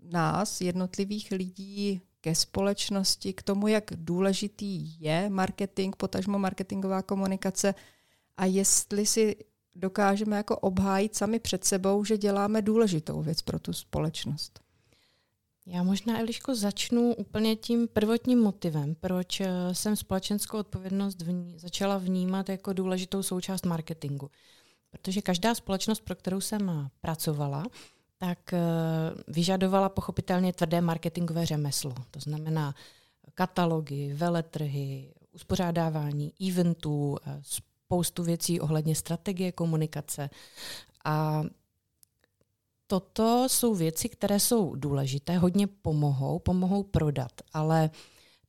nás, 0.00 0.60
jednotlivých 0.60 1.30
lidí, 1.30 2.00
ke 2.20 2.34
společnosti, 2.34 3.32
k 3.32 3.42
tomu, 3.42 3.68
jak 3.68 3.84
důležitý 3.94 5.00
je 5.00 5.30
marketing, 5.30 5.96
potažmo 5.96 6.38
marketingová 6.38 7.02
komunikace 7.02 7.74
a 8.36 8.44
jestli 8.44 9.06
si 9.06 9.36
dokážeme 9.76 10.36
jako 10.36 10.58
obhájit 10.58 11.14
sami 11.14 11.38
před 11.38 11.64
sebou, 11.64 12.04
že 12.04 12.18
děláme 12.18 12.62
důležitou 12.62 13.22
věc 13.22 13.42
pro 13.42 13.58
tu 13.58 13.72
společnost. 13.72 14.60
Já 15.66 15.82
možná, 15.82 16.20
Eliško, 16.20 16.54
začnu 16.54 17.14
úplně 17.14 17.56
tím 17.56 17.88
prvotním 17.88 18.38
motivem, 18.38 18.94
proč 18.94 19.40
eh, 19.40 19.48
jsem 19.72 19.96
společenskou 19.96 20.58
odpovědnost 20.58 21.22
vní, 21.22 21.58
začala 21.58 21.98
vnímat 21.98 22.48
jako 22.48 22.72
důležitou 22.72 23.22
součást 23.22 23.66
marketingu. 23.66 24.30
Protože 24.90 25.22
každá 25.22 25.54
společnost, 25.54 26.00
pro 26.00 26.14
kterou 26.14 26.40
jsem 26.40 26.90
pracovala, 27.00 27.64
tak 28.18 28.52
eh, 28.52 28.60
vyžadovala 29.28 29.88
pochopitelně 29.88 30.52
tvrdé 30.52 30.80
marketingové 30.80 31.46
řemeslo. 31.46 31.94
To 32.10 32.20
znamená 32.20 32.74
katalogy, 33.34 34.12
veletrhy, 34.14 35.14
uspořádávání 35.32 36.32
eventů, 36.48 37.16
eh, 37.26 37.40
spoustu 37.86 38.22
věcí 38.22 38.60
ohledně 38.60 38.94
strategie 38.94 39.52
komunikace. 39.52 40.30
A 41.04 41.42
toto 42.86 43.46
jsou 43.48 43.74
věci, 43.74 44.08
které 44.08 44.40
jsou 44.40 44.74
důležité, 44.74 45.38
hodně 45.38 45.66
pomohou, 45.66 46.38
pomohou 46.38 46.82
prodat, 46.82 47.32
ale 47.52 47.90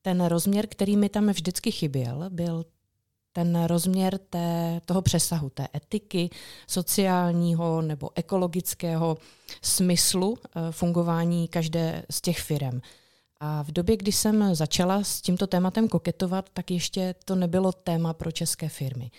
ten 0.02 0.26
rozměr, 0.26 0.68
který 0.68 0.98
mi 0.98 1.10
tam 1.10 1.28
vždycky 1.28 1.72
chyběl, 1.72 2.30
byl 2.30 2.66
ten 3.34 3.64
rozměr 3.64 4.18
té, 4.18 4.82
toho 4.86 5.02
přesahu, 5.02 5.50
té 5.50 5.68
etiky, 5.76 6.30
sociálního 6.68 7.82
nebo 7.82 8.10
ekologického 8.16 9.18
smyslu 9.62 10.30
uh, 10.30 10.38
fungování 10.72 11.48
každé 11.48 12.06
z 12.10 12.22
těch 12.22 12.40
firm. 12.40 12.82
A 13.40 13.64
v 13.64 13.72
době, 13.72 13.98
kdy 13.98 14.12
jsem 14.12 14.56
začala 14.56 15.04
s 15.04 15.22
tímto 15.22 15.48
tématem 15.48 15.88
koketovat, 15.88 16.50
tak 16.54 16.72
ještě 16.72 17.16
to 17.26 17.36
nebylo 17.36 17.72
téma 17.72 18.14
pro 18.14 18.32
české 18.32 18.70
firmy. 18.70 19.12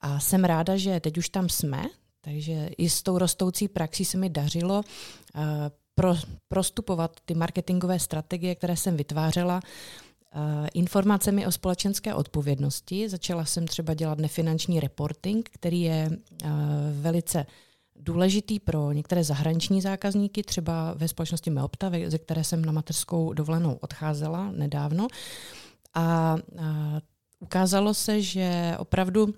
A 0.00 0.20
jsem 0.20 0.44
ráda, 0.44 0.76
že 0.76 1.00
teď 1.00 1.18
už 1.18 1.28
tam 1.28 1.48
jsme, 1.48 1.84
takže 2.20 2.70
i 2.78 2.90
s 2.90 3.02
tou 3.02 3.18
rostoucí 3.18 3.68
praxí 3.68 4.04
se 4.04 4.18
mi 4.18 4.30
dařilo 4.30 4.76
uh, 4.78 5.42
pro, 5.94 6.14
prostupovat 6.48 7.16
ty 7.24 7.34
marketingové 7.34 7.98
strategie, 7.98 8.54
které 8.54 8.76
jsem 8.76 8.96
vytvářela, 8.96 9.60
uh, 9.60 10.40
informacemi 10.74 11.46
o 11.46 11.52
společenské 11.52 12.14
odpovědnosti. 12.14 13.08
Začala 13.08 13.44
jsem 13.44 13.66
třeba 13.66 13.94
dělat 13.94 14.18
nefinanční 14.18 14.80
reporting, 14.80 15.48
který 15.52 15.82
je 15.82 16.10
uh, 16.10 16.50
velice 16.92 17.46
důležitý 18.00 18.60
pro 18.60 18.92
některé 18.92 19.24
zahraniční 19.24 19.80
zákazníky, 19.80 20.42
třeba 20.42 20.94
ve 20.94 21.08
společnosti 21.08 21.50
Meopta, 21.50 21.90
ze 22.06 22.18
které 22.18 22.44
jsem 22.44 22.64
na 22.64 22.72
mateřskou 22.72 23.32
dovolenou 23.32 23.74
odcházela 23.80 24.50
nedávno. 24.52 25.06
A, 25.94 26.02
a 26.02 26.36
ukázalo 27.40 27.94
se, 27.94 28.22
že 28.22 28.74
opravdu 28.78 29.34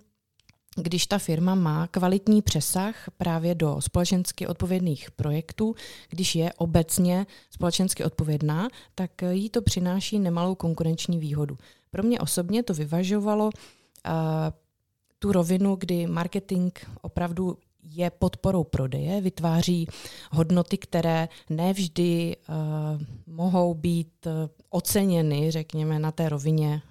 když 0.76 1.06
ta 1.06 1.18
firma 1.18 1.54
má 1.54 1.86
kvalitní 1.86 2.42
přesah 2.42 2.94
právě 3.16 3.54
do 3.54 3.80
společensky 3.80 4.46
odpovědných 4.46 5.10
projektů, 5.10 5.74
když 6.08 6.34
je 6.34 6.52
obecně 6.52 7.26
společensky 7.50 8.04
odpovědná, 8.04 8.68
tak 8.94 9.10
jí 9.30 9.50
to 9.50 9.62
přináší 9.62 10.18
nemalou 10.18 10.54
konkurenční 10.54 11.18
výhodu. 11.18 11.58
Pro 11.90 12.02
mě 12.02 12.20
osobně 12.20 12.62
to 12.62 12.74
vyvažovalo 12.74 13.44
uh, 13.44 13.52
tu 15.18 15.32
rovinu, 15.32 15.76
kdy 15.76 16.06
marketing 16.06 16.72
opravdu 17.02 17.58
je 17.82 18.10
podporou 18.10 18.64
prodeje, 18.64 19.20
vytváří 19.20 19.86
hodnoty, 20.30 20.78
které 20.78 21.28
nevždy 21.50 22.36
uh, 22.36 22.54
mohou 23.26 23.74
být 23.74 24.26
uh, 24.26 24.32
oceněny, 24.70 25.50
řekněme, 25.50 25.98
na 25.98 26.12
té 26.12 26.28
rovině 26.28 26.82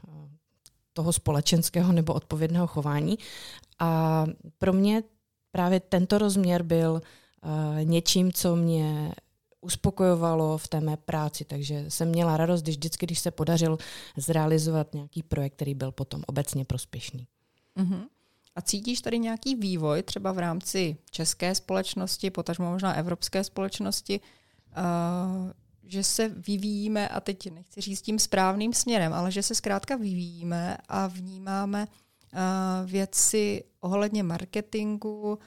toho 0.94 1.14
společenského 1.14 1.92
nebo 1.92 2.14
odpovědného 2.14 2.68
chování. 2.68 3.18
A 3.80 4.26
pro 4.58 4.74
mě 4.74 5.04
právě 5.52 5.80
tento 5.80 6.18
rozměr 6.18 6.64
byl 6.64 6.92
uh, 6.92 7.84
něčím, 7.84 8.34
co 8.34 8.56
mě 8.56 9.14
uspokojovalo 9.62 10.58
v 10.58 10.68
té 10.68 10.82
mé 10.82 10.98
práci, 10.98 11.46
takže 11.46 11.86
jsem 11.88 12.10
měla 12.10 12.38
radost, 12.38 12.62
když 12.62 12.76
vždycky, 12.76 13.06
když 13.06 13.20
se 13.20 13.32
podařil 13.32 13.78
zrealizovat 14.18 14.94
nějaký 14.94 15.24
projekt, 15.24 15.54
který 15.54 15.74
byl 15.74 15.92
potom 15.92 16.24
obecně 16.28 16.66
prospěšný. 16.66 17.28
Uh-huh. 17.78 18.08
A 18.56 18.62
cítíš 18.62 19.02
tady 19.02 19.20
nějaký 19.20 19.56
vývoj 19.56 20.04
třeba 20.04 20.32
v 20.32 20.40
rámci 20.40 20.98
české 21.12 21.56
společnosti, 21.56 22.30
potažmo 22.30 22.72
možná 22.72 22.94
evropské 22.94 23.44
společnosti, 23.44 24.20
uh, 24.78 25.52
že 25.84 26.04
se 26.04 26.30
vyvíjíme, 26.30 27.10
a 27.10 27.20
teď 27.20 27.52
nechci 27.52 27.82
říct 27.82 28.02
tím 28.02 28.20
správným 28.20 28.74
směrem, 28.74 29.14
ale 29.14 29.32
že 29.32 29.44
se 29.44 29.56
zkrátka 29.56 29.96
vyvíjíme 29.96 30.78
a 30.88 31.08
vnímáme 31.08 31.88
uh, 31.88 32.90
věci 32.90 33.64
ohledně 33.80 34.24
marketingu, 34.24 35.22
uh, 35.32 35.40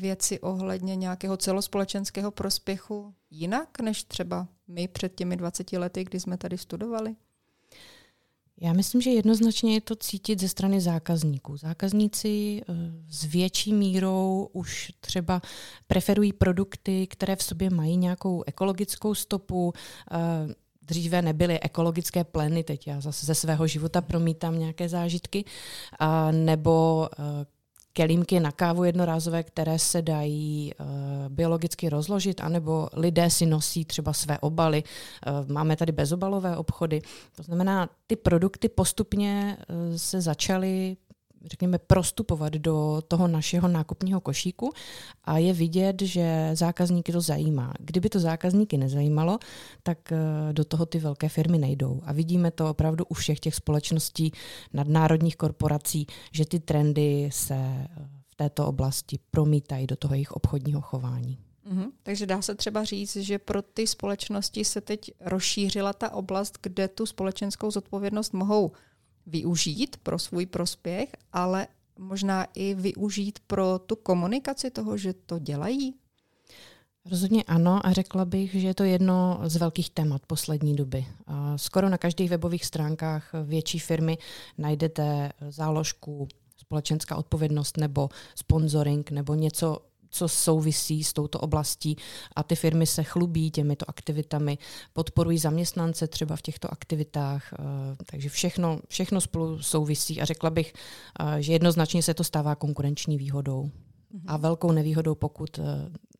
věci 0.00 0.40
ohledně 0.40 0.96
nějakého 0.96 1.36
celospolečenského 1.36 2.30
prospěchu 2.30 3.14
jinak, 3.30 3.80
než 3.80 4.04
třeba 4.04 4.48
my 4.68 4.88
před 4.88 5.14
těmi 5.14 5.36
20 5.36 5.72
lety, 5.72 6.04
kdy 6.04 6.20
jsme 6.20 6.36
tady 6.36 6.58
studovali? 6.58 7.16
Já 8.60 8.72
myslím, 8.72 9.00
že 9.00 9.10
jednoznačně 9.10 9.74
je 9.74 9.80
to 9.80 9.96
cítit 9.96 10.40
ze 10.40 10.48
strany 10.48 10.80
zákazníků. 10.80 11.56
Zákazníci 11.56 12.62
eh, 12.68 12.74
s 13.10 13.24
větší 13.24 13.72
mírou 13.72 14.48
už 14.52 14.92
třeba 15.00 15.42
preferují 15.86 16.32
produkty, 16.32 17.06
které 17.06 17.36
v 17.36 17.42
sobě 17.42 17.70
mají 17.70 17.96
nějakou 17.96 18.42
ekologickou 18.46 19.14
stopu. 19.14 19.72
Eh, 20.12 20.54
dříve 20.82 21.22
nebyly 21.22 21.60
ekologické 21.60 22.24
pleny, 22.24 22.64
teď 22.64 22.86
já 22.86 23.00
zase 23.00 23.26
ze 23.26 23.34
svého 23.34 23.66
života 23.66 24.00
promítám 24.00 24.58
nějaké 24.58 24.88
zážitky, 24.88 25.44
nebo 26.30 27.08
eh, 27.12 27.46
kelímky 27.98 28.40
na 28.40 28.52
kávu 28.52 28.84
jednorázové, 28.84 29.42
které 29.42 29.78
se 29.78 30.02
dají 30.02 30.72
uh, 30.80 30.86
biologicky 31.28 31.88
rozložit, 31.88 32.40
anebo 32.40 32.88
lidé 32.92 33.30
si 33.30 33.46
nosí 33.46 33.84
třeba 33.84 34.12
své 34.12 34.38
obaly. 34.38 34.82
Uh, 34.82 35.50
máme 35.50 35.76
tady 35.76 35.92
bezobalové 35.92 36.56
obchody. 36.56 37.02
To 37.36 37.42
znamená, 37.42 37.88
ty 38.06 38.16
produkty 38.16 38.68
postupně 38.68 39.56
uh, 39.58 39.96
se 39.96 40.20
začaly 40.20 40.96
řekněme, 41.46 41.78
prostupovat 41.78 42.52
do 42.52 43.02
toho 43.08 43.28
našeho 43.28 43.68
nákupního 43.68 44.20
košíku 44.20 44.72
a 45.24 45.38
je 45.38 45.52
vidět, 45.52 46.02
že 46.02 46.50
zákazníky 46.54 47.12
to 47.12 47.20
zajímá. 47.20 47.72
Kdyby 47.80 48.08
to 48.08 48.20
zákazníky 48.20 48.76
nezajímalo, 48.76 49.38
tak 49.82 50.12
eh, 50.12 50.52
do 50.52 50.64
toho 50.64 50.86
ty 50.86 50.98
velké 50.98 51.28
firmy 51.28 51.58
nejdou. 51.58 52.00
A 52.04 52.12
vidíme 52.12 52.50
to 52.50 52.70
opravdu 52.70 53.04
u 53.04 53.14
všech 53.14 53.40
těch 53.40 53.54
společností, 53.54 54.32
nadnárodních 54.72 55.36
korporací, 55.36 56.06
že 56.32 56.46
ty 56.46 56.60
trendy 56.60 57.28
se 57.32 57.54
eh, 57.54 57.88
v 58.28 58.34
této 58.36 58.66
oblasti 58.66 59.18
promítají 59.30 59.86
do 59.86 59.96
toho 59.96 60.14
jejich 60.14 60.32
obchodního 60.32 60.80
chování. 60.80 61.38
Mm-hmm. 61.72 61.90
Takže 62.02 62.26
dá 62.26 62.42
se 62.42 62.54
třeba 62.54 62.84
říct, 62.84 63.16
že 63.16 63.38
pro 63.38 63.62
ty 63.62 63.86
společnosti 63.86 64.64
se 64.64 64.80
teď 64.80 65.10
rozšířila 65.20 65.92
ta 65.92 66.12
oblast, 66.12 66.58
kde 66.62 66.88
tu 66.88 67.06
společenskou 67.06 67.70
zodpovědnost 67.70 68.32
mohou 68.32 68.72
využít 69.28 69.96
pro 70.02 70.18
svůj 70.18 70.46
prospěch, 70.46 71.08
ale 71.32 71.66
možná 71.98 72.46
i 72.54 72.74
využít 72.74 73.38
pro 73.46 73.78
tu 73.78 73.96
komunikaci 73.96 74.70
toho, 74.70 74.96
že 74.96 75.12
to 75.12 75.38
dělají? 75.38 75.94
Rozhodně 77.10 77.42
ano 77.42 77.86
a 77.86 77.92
řekla 77.92 78.24
bych, 78.24 78.54
že 78.54 78.68
je 78.68 78.74
to 78.74 78.84
jedno 78.84 79.40
z 79.44 79.56
velkých 79.56 79.90
témat 79.90 80.22
poslední 80.26 80.76
doby. 80.76 81.06
Skoro 81.56 81.88
na 81.88 81.98
každých 81.98 82.30
webových 82.30 82.64
stránkách 82.64 83.30
větší 83.44 83.78
firmy 83.78 84.18
najdete 84.58 85.32
záložku 85.48 86.28
společenská 86.56 87.16
odpovědnost 87.16 87.76
nebo 87.76 88.08
sponsoring 88.34 89.10
nebo 89.10 89.34
něco 89.34 89.78
co 90.10 90.28
souvisí 90.28 91.04
s 91.04 91.12
touto 91.12 91.40
oblastí 91.40 91.96
a 92.36 92.42
ty 92.42 92.56
firmy 92.56 92.86
se 92.86 93.02
chlubí 93.02 93.50
těmito 93.50 93.84
aktivitami, 93.88 94.58
podporují 94.92 95.38
zaměstnance 95.38 96.06
třeba 96.06 96.36
v 96.36 96.42
těchto 96.42 96.72
aktivitách, 96.72 97.52
eh, 97.52 97.56
takže 98.06 98.28
všechno, 98.28 98.80
všechno 98.88 99.20
spolu 99.20 99.62
souvisí 99.62 100.20
a 100.20 100.24
řekla 100.24 100.50
bych, 100.50 100.72
eh, 101.20 101.42
že 101.42 101.52
jednoznačně 101.52 102.02
se 102.02 102.14
to 102.14 102.24
stává 102.24 102.54
konkurenční 102.54 103.18
výhodou 103.18 103.70
a 104.26 104.32
mhm. 104.32 104.42
velkou 104.42 104.72
nevýhodou, 104.72 105.14
pokud 105.14 105.58
eh, 105.58 105.62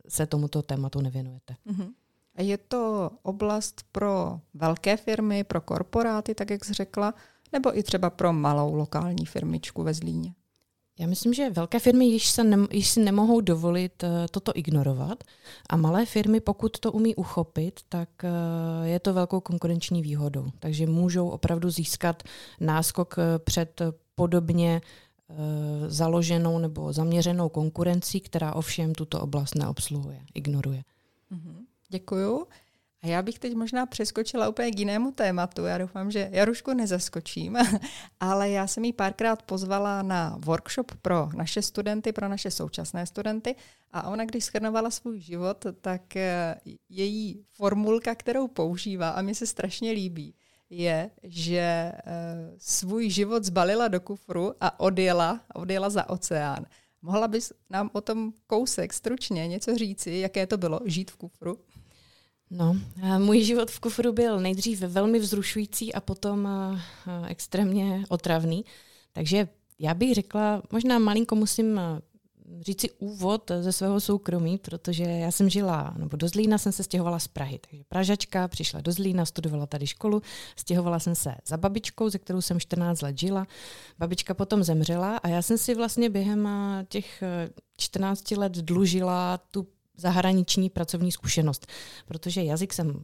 se 0.09 0.27
tomuto 0.27 0.63
tématu 0.63 1.01
nevěnujete. 1.01 1.57
Uh-huh. 1.71 1.93
A 2.35 2.43
je 2.43 2.59
to 2.59 3.11
oblast 3.23 3.85
pro 3.93 4.41
velké 4.55 4.97
firmy, 4.97 5.45
pro 5.45 5.61
korporáty, 5.61 6.35
tak 6.35 6.51
jak 6.51 6.65
jsi 6.65 6.73
řekla, 6.73 7.15
nebo 7.53 7.79
i 7.79 7.83
třeba 7.83 8.11
pro 8.11 8.33
malou 8.33 8.75
lokální 8.75 9.27
firmičku 9.27 9.83
ve 9.83 9.95
Zlíně? 9.95 10.35
Já 10.99 11.07
myslím, 11.07 11.35
že 11.35 11.51
velké 11.51 11.79
firmy 11.79 12.07
již, 12.07 12.29
se 12.29 12.45
ne, 12.45 12.67
již 12.71 12.89
si 12.89 13.01
nemohou 13.01 13.41
dovolit 13.41 14.03
uh, 14.03 14.09
toto 14.31 14.53
ignorovat 14.55 15.25
a 15.71 15.77
malé 15.77 16.07
firmy, 16.07 16.41
pokud 16.41 16.79
to 16.79 16.93
umí 16.93 17.15
uchopit, 17.15 17.81
tak 17.89 18.09
uh, 18.25 18.87
je 18.87 19.01
to 19.01 19.15
velkou 19.15 19.41
konkurenční 19.41 20.03
výhodou. 20.03 20.47
Takže 20.59 20.87
můžou 20.87 21.29
opravdu 21.29 21.71
získat 21.71 22.23
náskok 22.61 23.15
uh, 23.19 23.25
před 23.39 23.83
podobně 24.15 24.81
založenou 25.87 26.59
nebo 26.59 26.93
zaměřenou 26.93 27.49
konkurencí, 27.49 28.21
která 28.21 28.55
ovšem 28.55 28.95
tuto 28.95 29.21
oblast 29.21 29.55
neobsluhuje, 29.55 30.21
ignoruje. 30.35 30.85
Mm-hmm. 31.33 31.57
Děkuju. 31.89 32.47
A 33.03 33.07
já 33.07 33.23
bych 33.23 33.39
teď 33.39 33.55
možná 33.55 33.87
přeskočila 33.87 34.49
úplně 34.49 34.71
k 34.71 34.79
jinému 34.79 35.13
tématu. 35.13 35.65
Já 35.65 35.79
doufám, 35.79 36.11
že 36.11 36.29
Jarušku 36.33 36.75
nezaskočím, 36.75 37.57
ale 38.21 38.51
já 38.51 38.67
jsem 38.67 38.85
jí 38.85 38.93
párkrát 38.93 39.43
pozvala 39.43 40.03
na 40.03 40.37
workshop 40.45 40.93
pro 41.03 41.29
naše 41.37 41.63
studenty, 41.63 42.13
pro 42.13 42.29
naše 42.29 42.51
současné 42.51 43.07
studenty 43.07 43.55
a 43.93 44.11
ona, 44.11 44.25
když 44.25 44.45
schrnovala 44.45 44.91
svůj 44.91 45.21
život, 45.21 45.67
tak 45.81 46.17
eh, 46.17 46.57
její 46.89 47.45
formulka, 47.53 48.15
kterou 48.15 48.49
používá 48.49 49.11
a 49.11 49.23
mi 49.23 49.35
se 49.35 49.47
strašně 49.47 49.91
líbí, 49.91 50.35
je, 50.71 51.11
že 51.23 51.59
eh, 51.59 51.95
svůj 52.59 53.11
život 53.11 53.45
zbalila 53.45 53.89
do 53.89 54.01
kufru 54.01 54.55
a 54.61 54.81
odjela, 54.81 55.41
odjela 55.55 55.91
za 55.91 56.09
oceán. 56.09 56.67
Mohla 57.03 57.29
bys 57.29 57.53
nám 57.71 57.91
o 57.93 58.01
tom 58.01 58.33
kousek 58.47 58.93
stručně 58.93 59.49
něco 59.49 59.77
říci, 59.77 60.11
jaké 60.11 60.47
to 60.47 60.57
bylo 60.57 60.81
žít 60.85 61.11
v 61.11 61.17
kufru? 61.17 61.59
No, 62.51 62.77
můj 63.19 63.45
život 63.45 63.71
v 63.71 63.81
kufru 63.81 64.13
byl 64.13 64.41
nejdřív 64.41 64.81
velmi 64.81 65.19
vzrušující 65.19 65.95
a 65.95 66.01
potom 66.01 66.49
extrémně 67.27 68.05
otravný. 68.09 68.65
Takže 69.13 69.49
já 69.79 69.95
bych 69.95 70.15
řekla, 70.15 70.63
možná 70.73 70.99
malinko 70.99 71.35
musím 71.35 71.81
říci 72.61 72.91
úvod 72.91 73.51
ze 73.61 73.73
svého 73.73 74.01
soukromí, 74.01 74.59
protože 74.59 75.03
já 75.03 75.31
jsem 75.31 75.51
žila, 75.51 75.95
nebo 75.99 76.17
do 76.17 76.29
Zlína 76.29 76.59
jsem 76.59 76.73
se 76.73 76.83
stěhovala 76.83 77.19
z 77.19 77.29
Prahy. 77.29 77.59
Takže 77.59 77.85
Pražačka 77.89 78.49
přišla 78.49 78.81
do 78.81 78.93
Zlína, 78.93 79.25
studovala 79.25 79.67
tady 79.67 79.87
školu, 79.87 80.23
stěhovala 80.57 80.99
jsem 80.99 81.15
se 81.15 81.35
za 81.47 81.57
babičkou, 81.57 82.11
ze 82.11 82.19
kterou 82.19 82.41
jsem 82.41 82.61
14 82.61 83.03
let 83.03 83.19
žila. 83.19 83.47
Babička 83.99 84.35
potom 84.35 84.63
zemřela 84.63 85.17
a 85.17 85.29
já 85.29 85.43
jsem 85.43 85.59
si 85.59 85.75
vlastně 85.75 86.11
během 86.11 86.49
těch 86.89 87.23
14 87.77 88.31
let 88.31 88.53
dlužila 88.53 89.39
tu 89.39 89.67
zahraniční 89.99 90.71
pracovní 90.71 91.13
zkušenost, 91.13 91.67
protože 92.07 92.43
jazyk 92.43 92.73
jsem 92.73 93.03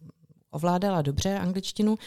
ovládala 0.51 1.03
dobře 1.03 1.39
angličtinu 1.39 1.99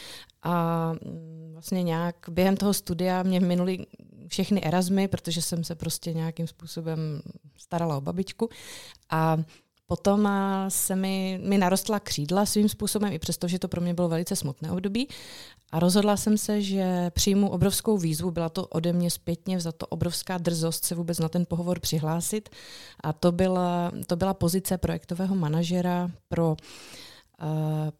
a 0.43 0.93
mm, 0.93 1.49
vlastně 1.53 1.83
nějak 1.83 2.15
během 2.29 2.57
toho 2.57 2.73
studia 2.73 3.23
mě 3.23 3.39
minuli 3.39 3.85
všechny 4.27 4.63
Erasmy, 4.63 5.07
protože 5.07 5.41
jsem 5.41 5.63
se 5.63 5.75
prostě 5.75 6.13
nějakým 6.13 6.47
způsobem 6.47 7.21
starala 7.57 7.97
o 7.97 8.01
babičku. 8.01 8.49
A 9.09 9.37
Potom 9.87 10.29
se 10.67 10.95
mi, 10.95 11.39
mi 11.43 11.57
narostla 11.57 11.99
křídla 11.99 12.45
svým 12.45 12.69
způsobem, 12.69 13.13
i 13.13 13.19
přesto, 13.19 13.47
že 13.47 13.59
to 13.59 13.67
pro 13.67 13.81
mě 13.81 13.93
bylo 13.93 14.09
velice 14.09 14.35
smutné 14.35 14.71
období. 14.71 15.07
A 15.71 15.79
rozhodla 15.79 16.17
jsem 16.17 16.37
se, 16.37 16.61
že 16.61 17.11
přijmu 17.13 17.49
obrovskou 17.49 17.97
výzvu, 17.97 18.31
byla 18.31 18.49
to 18.49 18.67
ode 18.67 18.93
mě 18.93 19.11
zpětně 19.11 19.59
za 19.59 19.71
to 19.71 19.87
obrovská 19.87 20.37
drzost 20.37 20.85
se 20.85 20.95
vůbec 20.95 21.19
na 21.19 21.29
ten 21.29 21.45
pohovor 21.45 21.79
přihlásit. 21.79 22.49
A 23.03 23.13
to 23.13 23.31
byla, 23.31 23.91
to 24.07 24.15
byla 24.15 24.33
pozice 24.33 24.77
projektového 24.77 25.35
manažera 25.35 26.11
pro 26.29 26.57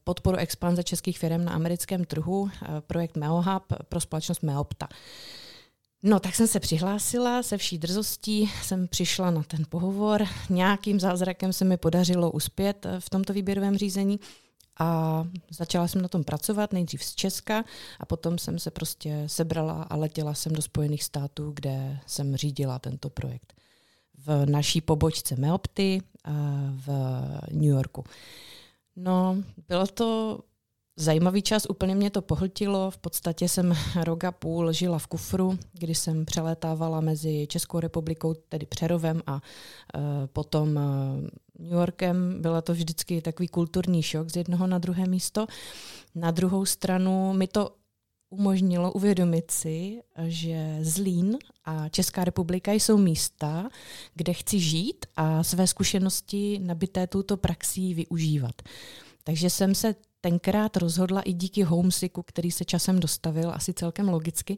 podporu 0.04 0.38
expanze 0.38 0.84
českých 0.84 1.20
firm 1.20 1.46
na 1.46 1.52
americkém 1.52 2.06
trhu, 2.06 2.50
projekt 2.88 3.16
Meohub 3.16 3.64
pro 3.90 4.00
společnost 4.00 4.44
Meopta. 4.44 4.88
No, 6.08 6.20
tak 6.20 6.36
jsem 6.36 6.48
se 6.48 6.60
přihlásila, 6.60 7.44
se 7.44 7.58
vší 7.58 7.78
drzostí 7.78 8.52
jsem 8.64 8.88
přišla 8.88 9.32
na 9.32 9.44
ten 9.44 9.66
pohovor. 9.70 10.26
Nějakým 10.50 11.00
zázrakem 11.00 11.54
se 11.54 11.66
mi 11.66 11.78
podařilo 11.78 12.32
uspět 12.32 12.86
eh, 12.86 13.00
v 13.00 13.10
tomto 13.10 13.34
výběrovém 13.34 13.78
řízení 13.78 14.20
a 14.80 15.24
začala 15.50 15.88
jsem 15.88 16.02
na 16.02 16.08
tom 16.08 16.24
pracovat, 16.24 16.74
nejdřív 16.74 17.04
z 17.04 17.16
Česka 17.16 17.64
a 18.00 18.06
potom 18.06 18.38
jsem 18.38 18.60
se 18.60 18.72
prostě 18.72 19.24
sebrala 19.28 19.84
a 19.84 19.96
letěla 19.96 20.34
jsem 20.34 20.54
do 20.54 20.62
Spojených 20.62 21.04
států, 21.04 21.52
kde 21.56 22.00
jsem 22.06 22.36
řídila 22.36 22.80
tento 22.80 23.10
projekt. 23.10 23.54
V 24.18 24.46
naší 24.46 24.82
pobočce 24.82 25.36
Meopty 25.36 26.02
v 26.72 26.90
New 27.52 27.70
Yorku. 27.70 28.04
No, 28.96 29.38
bylo 29.68 29.88
to 29.88 30.40
zajímavý 30.98 31.42
čas, 31.42 31.66
úplně 31.70 31.96
mě 31.96 32.10
to 32.10 32.22
pohltilo. 32.22 32.92
V 32.92 32.98
podstatě 32.98 33.50
jsem 33.50 33.74
rok 34.04 34.24
a 34.24 34.32
půl 34.32 34.72
žila 34.72 35.00
v 35.00 35.08
kufru, 35.08 35.60
kdy 35.74 35.96
jsem 35.96 36.26
přelétávala 36.26 37.02
mezi 37.02 37.48
Českou 37.48 37.80
republikou, 37.80 38.34
tedy 38.50 38.66
Přerovem 38.66 39.22
a 39.28 39.34
uh, 39.34 39.42
potom 40.34 40.70
uh, 40.76 40.84
New 41.60 41.72
Yorkem. 41.72 42.42
Byla 42.42 42.62
to 42.62 42.74
vždycky 42.74 43.22
takový 43.22 43.48
kulturní 43.48 44.04
šok 44.04 44.30
z 44.30 44.36
jednoho 44.36 44.68
na 44.68 44.78
druhé 44.78 45.08
místo. 45.08 45.48
Na 46.16 46.32
druhou 46.32 46.66
stranu 46.66 47.34
mi 47.34 47.48
to 47.48 47.72
umožnilo 48.30 48.92
uvědomit 48.92 49.52
si, 49.52 50.02
že 50.28 50.80
Zlín 50.82 51.38
a 51.66 51.90
Česká 51.90 52.24
republika 52.24 52.72
jsou 52.72 52.98
místa, 52.98 53.70
kde 54.16 54.34
chci 54.34 54.60
žít 54.60 55.06
a 55.16 55.44
své 55.44 55.68
zkušenosti 55.68 56.60
nabité 56.60 57.08
touto 57.08 57.38
praxí 57.38 57.94
využívat. 57.94 58.62
Takže 59.24 59.50
jsem 59.50 59.76
se 59.76 59.96
tenkrát 60.28 60.78
rozhodla 60.78 61.22
i 61.22 61.34
díky 61.34 61.64
homesicku, 61.64 62.24
který 62.24 62.52
se 62.52 62.66
časem 62.66 63.00
dostavil, 63.00 63.52
asi 63.52 63.74
celkem 63.74 64.10
logicky, 64.10 64.58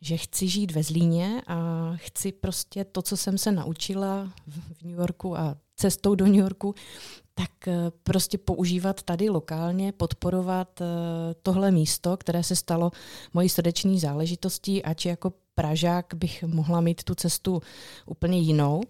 že 0.00 0.16
chci 0.16 0.48
žít 0.48 0.72
ve 0.72 0.82
Zlíně 0.82 1.42
a 1.46 1.92
chci 1.96 2.32
prostě 2.32 2.84
to, 2.84 3.02
co 3.02 3.16
jsem 3.16 3.38
se 3.38 3.52
naučila 3.52 4.32
v 4.46 4.82
New 4.84 4.98
Yorku 4.98 5.38
a 5.38 5.56
cestou 5.76 6.14
do 6.14 6.26
New 6.26 6.34
Yorku, 6.34 6.74
tak 7.34 7.68
eh, 7.68 7.74
prostě 8.02 8.38
používat 8.38 9.02
tady 9.02 9.28
lokálně, 9.30 9.92
podporovat 9.92 10.80
eh, 10.80 10.84
tohle 11.42 11.70
místo, 11.70 12.16
které 12.16 12.42
se 12.42 12.56
stalo 12.56 12.90
mojí 13.34 13.48
srdeční 13.48 14.00
záležitostí, 14.00 14.84
ať 14.84 15.06
jako 15.06 15.32
Pražák 15.54 16.14
bych 16.14 16.44
mohla 16.44 16.80
mít 16.80 17.04
tu 17.04 17.14
cestu 17.14 17.62
úplně 18.06 18.38
jinou. 18.38 18.80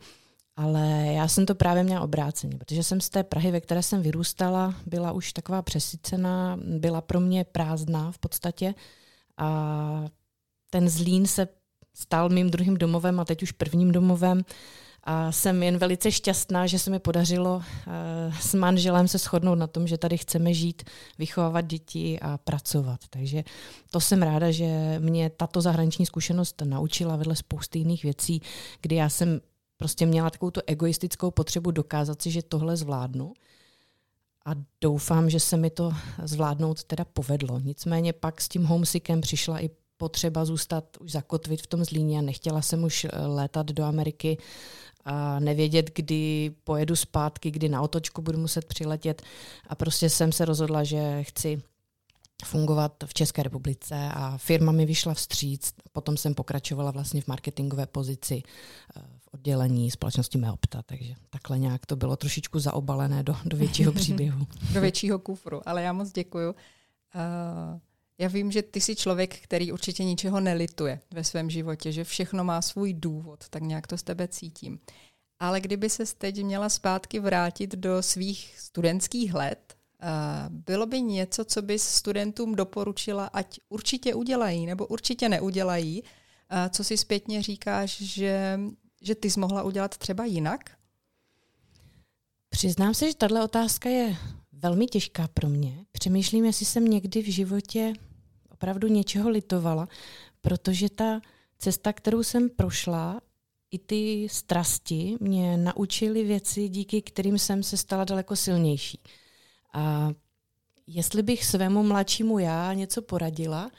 Ale 0.61 1.07
já 1.13 1.29
jsem 1.29 1.47
to 1.47 1.55
právě 1.55 1.83
měla 1.83 2.01
obráceně, 2.01 2.59
protože 2.59 2.83
jsem 2.83 3.01
z 3.01 3.09
té 3.09 3.25
Prahy, 3.25 3.51
ve 3.51 3.61
které 3.61 3.83
jsem 3.83 4.03
vyrůstala, 4.03 4.75
byla 4.87 5.13
už 5.13 5.33
taková 5.33 5.63
přesycená, 5.63 6.59
byla 6.79 7.01
pro 7.01 7.21
mě 7.21 7.45
prázdná 7.45 8.13
v 8.13 8.19
podstatě 8.19 8.75
a 9.37 10.05
ten 10.71 10.89
Zlín 10.89 11.27
se 11.27 11.49
stal 11.95 12.29
mým 12.29 12.51
druhým 12.51 12.77
domovem 12.77 13.21
a 13.21 13.25
teď 13.25 13.43
už 13.43 13.53
prvním 13.53 13.93
domovem 13.93 14.43
A 15.05 15.33
jsem 15.33 15.63
jen 15.63 15.79
velice 15.79 16.13
šťastná, 16.13 16.67
že 16.67 16.79
se 16.79 16.91
mi 16.91 16.99
podařilo 16.99 17.57
uh, 17.57 17.63
s 18.41 18.55
manželem 18.55 19.09
se 19.09 19.19
shodnout 19.19 19.59
na 19.59 19.67
tom, 19.67 19.87
že 19.87 19.99
tady 19.99 20.19
chceme 20.19 20.55
žít, 20.55 20.83
vychovávat 21.19 21.67
děti 21.67 22.21
a 22.21 22.39
pracovat. 22.39 23.01
Takže 23.11 23.45
to 23.91 24.01
jsem 24.01 24.23
ráda, 24.23 24.51
že 24.51 24.97
mě 24.99 25.31
tato 25.31 25.61
zahraniční 25.61 26.07
zkušenost 26.07 26.63
naučila 26.65 27.17
vedle 27.17 27.37
spousty 27.37 27.79
jiných 27.79 28.03
věcí, 28.03 28.43
kdy 28.81 28.97
já 28.97 29.09
jsem 29.09 29.41
prostě 29.81 30.07
měla 30.07 30.31
takovou 30.31 30.51
tu 30.51 30.61
egoistickou 30.67 31.31
potřebu 31.31 31.71
dokázat 31.71 32.23
si, 32.23 32.31
že 32.31 32.43
tohle 32.43 32.77
zvládnu. 32.77 33.33
A 34.47 34.51
doufám, 34.81 35.31
že 35.31 35.41
se 35.41 35.57
mi 35.57 35.71
to 35.71 35.93
zvládnout 36.23 36.85
teda 36.85 37.05
povedlo. 37.05 37.61
Nicméně 37.61 38.13
pak 38.13 38.41
s 38.41 38.49
tím 38.49 38.65
homesickem 38.65 39.21
přišla 39.21 39.61
i 39.61 39.71
potřeba 39.97 40.45
zůstat, 40.45 40.85
už 41.01 41.13
zakotvit 41.13 41.63
v 41.63 41.67
tom 41.67 41.85
Zlíně. 41.85 42.23
Nechtěla 42.23 42.63
jsem 42.63 42.85
už 42.85 43.05
eh, 43.05 43.27
létat 43.27 43.67
do 43.67 43.85
Ameriky 43.85 44.39
a 45.05 45.41
nevědět, 45.41 45.91
kdy 45.95 46.55
pojedu 46.65 46.97
zpátky, 46.97 47.51
kdy 47.51 47.69
na 47.69 47.83
otočku 47.83 48.23
budu 48.23 48.39
muset 48.39 48.65
přiletět. 48.65 49.23
A 49.67 49.75
prostě 49.75 50.11
jsem 50.11 50.33
se 50.33 50.45
rozhodla, 50.45 50.85
že 50.85 51.23
chci 51.23 51.63
fungovat 52.45 52.93
v 53.07 53.15
České 53.15 53.43
republice 53.43 54.11
a 54.15 54.37
firma 54.37 54.73
mi 54.73 54.87
vyšla 54.87 55.15
vstříc. 55.15 55.73
Potom 55.93 56.17
jsem 56.17 56.35
pokračovala 56.35 56.91
vlastně 56.91 57.21
v 57.21 57.29
marketingové 57.29 57.87
pozici 57.87 58.43
eh, 58.97 59.20
oddělení 59.35 59.91
společnosti 59.91 60.39
Meopta, 60.39 60.83
takže 60.83 61.15
takhle 61.31 61.59
nějak 61.59 61.87
to 61.87 61.97
bylo 61.97 62.17
trošičku 62.17 62.59
zaobalené 62.59 63.23
do, 63.23 63.37
do 63.45 63.57
většího 63.57 63.93
příběhu. 64.03 64.47
do 64.73 64.81
většího 64.81 65.19
kufru, 65.19 65.69
ale 65.69 65.83
já 65.83 65.93
moc 65.93 66.13
děkuju. 66.13 66.51
Uh, 66.51 67.81
já 68.19 68.29
vím, 68.29 68.53
že 68.53 68.63
ty 68.63 68.81
jsi 68.81 68.97
člověk, 68.97 69.39
který 69.39 69.73
určitě 69.73 70.05
ničeho 70.05 70.41
nelituje 70.41 71.01
ve 71.11 71.25
svém 71.25 71.51
životě, 71.51 71.93
že 71.93 72.05
všechno 72.05 72.45
má 72.45 72.63
svůj 72.63 72.95
důvod, 72.95 73.49
tak 73.49 73.63
nějak 73.63 73.87
to 73.87 73.99
z 73.99 74.03
tebe 74.03 74.29
cítím. 74.29 74.81
Ale 75.39 75.61
kdyby 75.61 75.91
se 75.91 76.05
teď 76.19 76.43
měla 76.43 76.69
zpátky 76.69 77.21
vrátit 77.21 77.75
do 77.75 78.03
svých 78.03 78.55
studentských 78.59 79.35
let, 79.35 79.77
bylo 80.49 80.87
by 80.87 81.03
něco, 81.03 81.45
co 81.45 81.63
bys 81.63 81.83
studentům 81.83 82.55
doporučila, 82.55 83.27
ať 83.27 83.61
určitě 83.69 84.15
udělají 84.15 84.67
nebo 84.67 84.87
určitě 84.87 85.29
neudělají, 85.29 86.03
co 86.71 86.85
si 86.85 86.97
zpětně 86.97 87.43
říkáš, 87.43 88.01
že, 88.01 88.61
že 89.01 89.15
ty 89.15 89.31
jsi 89.31 89.41
mohla 89.41 89.63
udělat 89.63 89.99
třeba 89.99 90.25
jinak? 90.25 90.71
Přiznám 92.49 92.95
se, 92.95 93.09
že 93.09 93.15
tahle 93.15 93.45
otázka 93.45 93.89
je 93.89 94.17
velmi 94.53 94.87
těžká 94.87 95.29
pro 95.29 95.49
mě. 95.49 95.85
Přemýšlím, 95.93 96.45
jestli 96.45 96.67
jsem 96.67 96.85
někdy 96.85 97.23
v 97.23 97.33
životě 97.33 97.93
opravdu 98.49 98.89
něčeho 98.89 99.31
litovala, 99.31 99.89
protože 100.41 100.91
ta 100.91 101.21
cesta, 101.59 101.93
kterou 101.93 102.23
jsem 102.23 102.51
prošla, 102.51 103.21
i 103.71 103.79
ty 103.79 104.29
strasti 104.31 105.17
mě 105.21 105.57
naučily 105.57 106.25
věci, 106.25 106.69
díky 106.69 107.03
kterým 107.03 107.39
jsem 107.39 107.63
se 107.63 107.77
stala 107.77 108.05
daleko 108.05 108.37
silnější. 108.37 109.01
A 109.73 110.11
jestli 110.87 111.23
bych 111.23 111.45
svému 111.45 111.83
mladšímu 111.83 112.39
já 112.39 112.73
něco 112.73 113.03
poradila, 113.03 113.71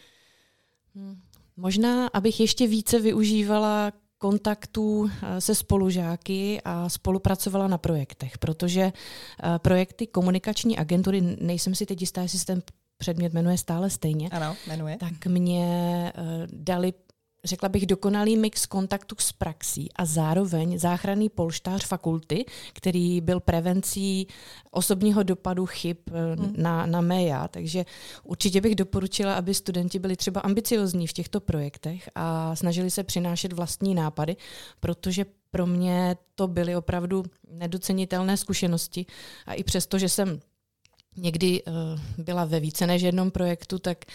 hm, 0.95 1.21
možná, 1.57 2.07
abych 2.07 2.39
ještě 2.39 2.67
více 2.67 2.99
využívala 2.99 3.91
kontaktů 4.21 5.09
eh, 5.09 5.41
se 5.41 5.55
spolužáky 5.55 6.61
a 6.65 6.89
spolupracovala 6.89 7.67
na 7.67 7.77
projektech, 7.77 8.37
protože 8.37 8.81
eh, 8.81 9.59
projekty 9.59 10.07
komunikační 10.07 10.77
agentury, 10.77 11.21
nejsem 11.41 11.75
si 11.75 11.85
teď 11.85 12.01
jistá, 12.01 12.21
jestli 12.21 12.39
se 12.39 12.45
ten 12.45 12.61
předmět 12.97 13.33
jmenuje 13.33 13.57
stále 13.57 13.89
stejně, 13.89 14.29
ano, 14.29 14.55
jmenuje. 14.67 14.97
tak 14.97 15.25
mě 15.25 15.65
eh, 16.15 16.47
dali 16.53 16.93
řekla 17.43 17.69
bych, 17.69 17.85
dokonalý 17.85 18.37
mix 18.37 18.65
kontaktu 18.65 19.15
s 19.19 19.31
praxí 19.31 19.89
a 19.95 20.05
zároveň 20.05 20.79
záchranný 20.79 21.29
polštář 21.29 21.85
fakulty, 21.85 22.45
který 22.73 23.21
byl 23.21 23.39
prevencí 23.39 24.27
osobního 24.71 25.23
dopadu 25.23 25.65
chyb 25.65 25.97
hmm. 26.09 26.53
na, 26.57 26.85
na 26.85 27.01
méja. 27.01 27.47
Takže 27.47 27.85
určitě 28.23 28.61
bych 28.61 28.75
doporučila, 28.75 29.35
aby 29.35 29.53
studenti 29.53 29.99
byli 29.99 30.15
třeba 30.15 30.41
ambiciozní 30.41 31.07
v 31.07 31.13
těchto 31.13 31.39
projektech 31.39 32.09
a 32.15 32.55
snažili 32.55 32.91
se 32.91 33.03
přinášet 33.03 33.53
vlastní 33.53 33.95
nápady, 33.95 34.35
protože 34.79 35.25
pro 35.51 35.67
mě 35.67 36.17
to 36.35 36.47
byly 36.47 36.75
opravdu 36.75 37.23
nedocenitelné 37.51 38.37
zkušenosti. 38.37 39.05
A 39.45 39.53
i 39.53 39.63
přesto, 39.63 39.99
že 39.99 40.09
jsem 40.09 40.39
někdy 41.17 41.63
uh, 41.63 41.73
byla 42.25 42.45
ve 42.45 42.59
více 42.59 42.87
než 42.87 43.01
jednom 43.01 43.31
projektu, 43.31 43.79
tak 43.79 44.05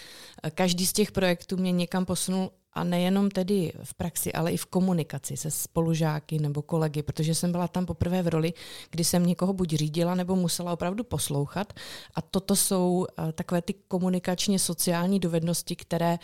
každý 0.54 0.86
z 0.86 0.92
těch 0.92 1.12
projektů 1.12 1.56
mě 1.56 1.72
někam 1.72 2.04
posunul 2.04 2.50
a 2.76 2.84
nejenom 2.84 3.30
tedy 3.30 3.72
v 3.82 3.94
praxi, 3.94 4.32
ale 4.32 4.52
i 4.52 4.56
v 4.56 4.66
komunikaci 4.66 5.36
se 5.36 5.50
spolužáky 5.50 6.38
nebo 6.38 6.62
kolegy, 6.62 7.02
protože 7.02 7.34
jsem 7.34 7.52
byla 7.52 7.68
tam 7.68 7.86
poprvé 7.86 8.22
v 8.22 8.28
roli, 8.28 8.52
kdy 8.90 9.04
jsem 9.04 9.26
někoho 9.26 9.52
buď 9.52 9.74
řídila 9.74 10.14
nebo 10.14 10.36
musela 10.36 10.72
opravdu 10.72 11.04
poslouchat. 11.04 11.72
A 12.14 12.22
toto 12.22 12.56
jsou 12.56 13.06
uh, 13.18 13.32
takové 13.32 13.62
ty 13.62 13.74
komunikačně 13.88 14.58
sociální 14.58 15.20
dovednosti, 15.20 15.76
které 15.76 16.18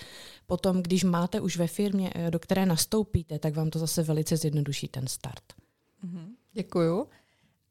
potom, 0.46 0.82
když 0.82 1.04
máte 1.04 1.40
už 1.40 1.56
ve 1.56 1.66
firmě, 1.66 2.12
uh, 2.14 2.30
do 2.30 2.38
které 2.38 2.66
nastoupíte, 2.66 3.38
tak 3.38 3.56
vám 3.56 3.70
to 3.70 3.78
zase 3.78 4.02
velice 4.02 4.36
zjednoduší 4.36 4.88
ten 4.88 5.06
start. 5.06 5.44
Mm-hmm. 6.04 6.26
Děkuju. 6.52 7.06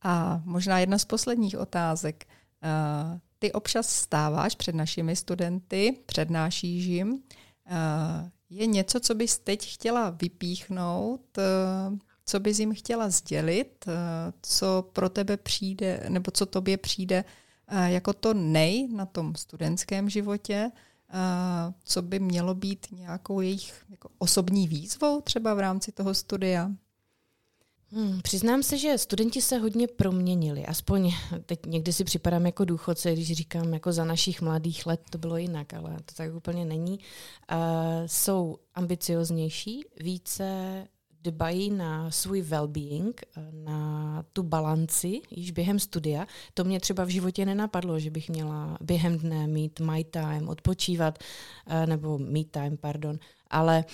A 0.01 0.41
možná 0.45 0.79
jedna 0.79 0.97
z 0.97 1.05
posledních 1.05 1.57
otázek. 1.57 2.25
Uh, 2.63 3.19
ty 3.39 3.51
občas 3.51 3.89
stáváš 3.89 4.55
před 4.55 4.75
našimi 4.75 5.15
studenty, 5.15 5.97
přednášíš 6.05 6.85
jim. 6.85 7.23
Je 8.53 8.65
něco, 8.65 8.99
co 8.99 9.15
bys 9.15 9.39
teď 9.39 9.73
chtěla 9.73 10.09
vypíchnout, 10.09 11.37
eh, 11.37 11.43
co 12.25 12.39
bys 12.39 12.59
jim 12.59 12.73
chtěla 12.73 13.09
sdělit, 13.09 13.85
eh, 13.87 13.91
co 14.41 14.89
pro 14.93 15.09
tebe 15.09 15.37
přijde, 15.37 16.05
nebo 16.09 16.31
co 16.31 16.45
tobě 16.45 16.77
přijde 16.77 17.25
eh, 17.67 17.91
jako 17.91 18.13
to 18.13 18.33
nej 18.33 18.87
na 18.87 19.05
tom 19.05 19.35
studentském 19.35 20.09
životě, 20.09 20.71
co 21.83 22.01
by 22.01 22.19
mělo 22.19 22.55
být 22.55 22.87
nějakou 22.91 23.41
jejich 23.41 23.85
jako 23.89 24.09
osobní 24.17 24.67
výzvou 24.67 25.21
třeba 25.21 25.53
v 25.53 25.59
rámci 25.59 25.91
toho 25.91 26.13
studia? 26.13 26.71
Hmm, 27.93 28.21
přiznám 28.21 28.63
se, 28.63 28.77
že 28.77 28.97
studenti 28.97 29.41
se 29.41 29.57
hodně 29.57 29.87
proměnili. 29.87 30.65
Aspoň 30.65 31.13
teď 31.45 31.59
někdy 31.65 31.93
si 31.93 32.03
připadám 32.03 32.45
jako 32.45 32.65
důchodce, 32.65 33.13
když 33.13 33.31
říkám, 33.33 33.73
jako 33.73 33.91
za 33.91 34.05
našich 34.05 34.41
mladých 34.41 34.85
let 34.85 35.01
to 35.09 35.17
bylo 35.17 35.37
jinak, 35.37 35.73
ale 35.73 35.97
to 36.05 36.15
tak 36.15 36.35
úplně 36.35 36.65
není. 36.65 36.99
Uh, 37.51 37.57
jsou 38.05 38.57
ambicioznější, 38.75 39.85
více 39.99 40.87
dbají 41.23 41.71
na 41.71 42.11
svůj 42.11 42.41
well-being, 42.41 43.13
na 43.51 44.23
tu 44.33 44.43
balanci 44.43 45.21
již 45.31 45.51
během 45.51 45.79
studia. 45.79 46.27
To 46.53 46.63
mě 46.63 46.79
třeba 46.79 47.03
v 47.03 47.09
životě 47.09 47.45
nenapadlo, 47.45 47.99
že 47.99 48.11
bych 48.11 48.29
měla 48.29 48.77
během 48.81 49.17
dne 49.17 49.47
mít 49.47 49.79
my 49.79 50.03
time, 50.03 50.49
odpočívat, 50.49 51.19
nebo 51.85 52.17
me 52.17 52.43
time, 52.43 52.77
pardon. 52.77 53.19
Ale 53.49 53.85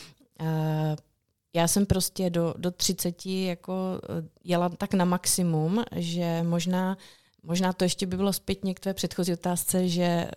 já 1.58 1.68
jsem 1.68 1.86
prostě 1.86 2.30
do, 2.30 2.54
do 2.58 2.72
30 2.72 3.26
jako 3.26 3.74
eh, 4.04 4.30
jela 4.44 4.70
tak 4.70 4.94
na 4.94 5.06
maximum, 5.06 5.84
že 5.96 6.44
možná, 6.44 6.98
možná 7.44 7.74
to 7.74 7.84
ještě 7.84 8.06
by 8.06 8.18
bylo 8.18 8.34
zpětně 8.34 8.74
k 8.74 8.80
tvé 8.80 8.94
předchozí 8.94 9.34
otázce, 9.34 9.88
že 9.88 10.28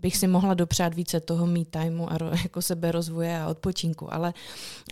bych 0.00 0.16
si 0.16 0.26
mohla 0.26 0.54
dopřát 0.54 0.94
více 0.94 1.20
toho 1.20 1.46
me 1.46 1.64
timeu 1.64 2.06
a 2.08 2.36
jako 2.42 2.62
sebe 2.62 2.92
rozvoje 2.92 3.40
a 3.40 3.48
odpočinku. 3.48 4.14
Ale, 4.14 4.34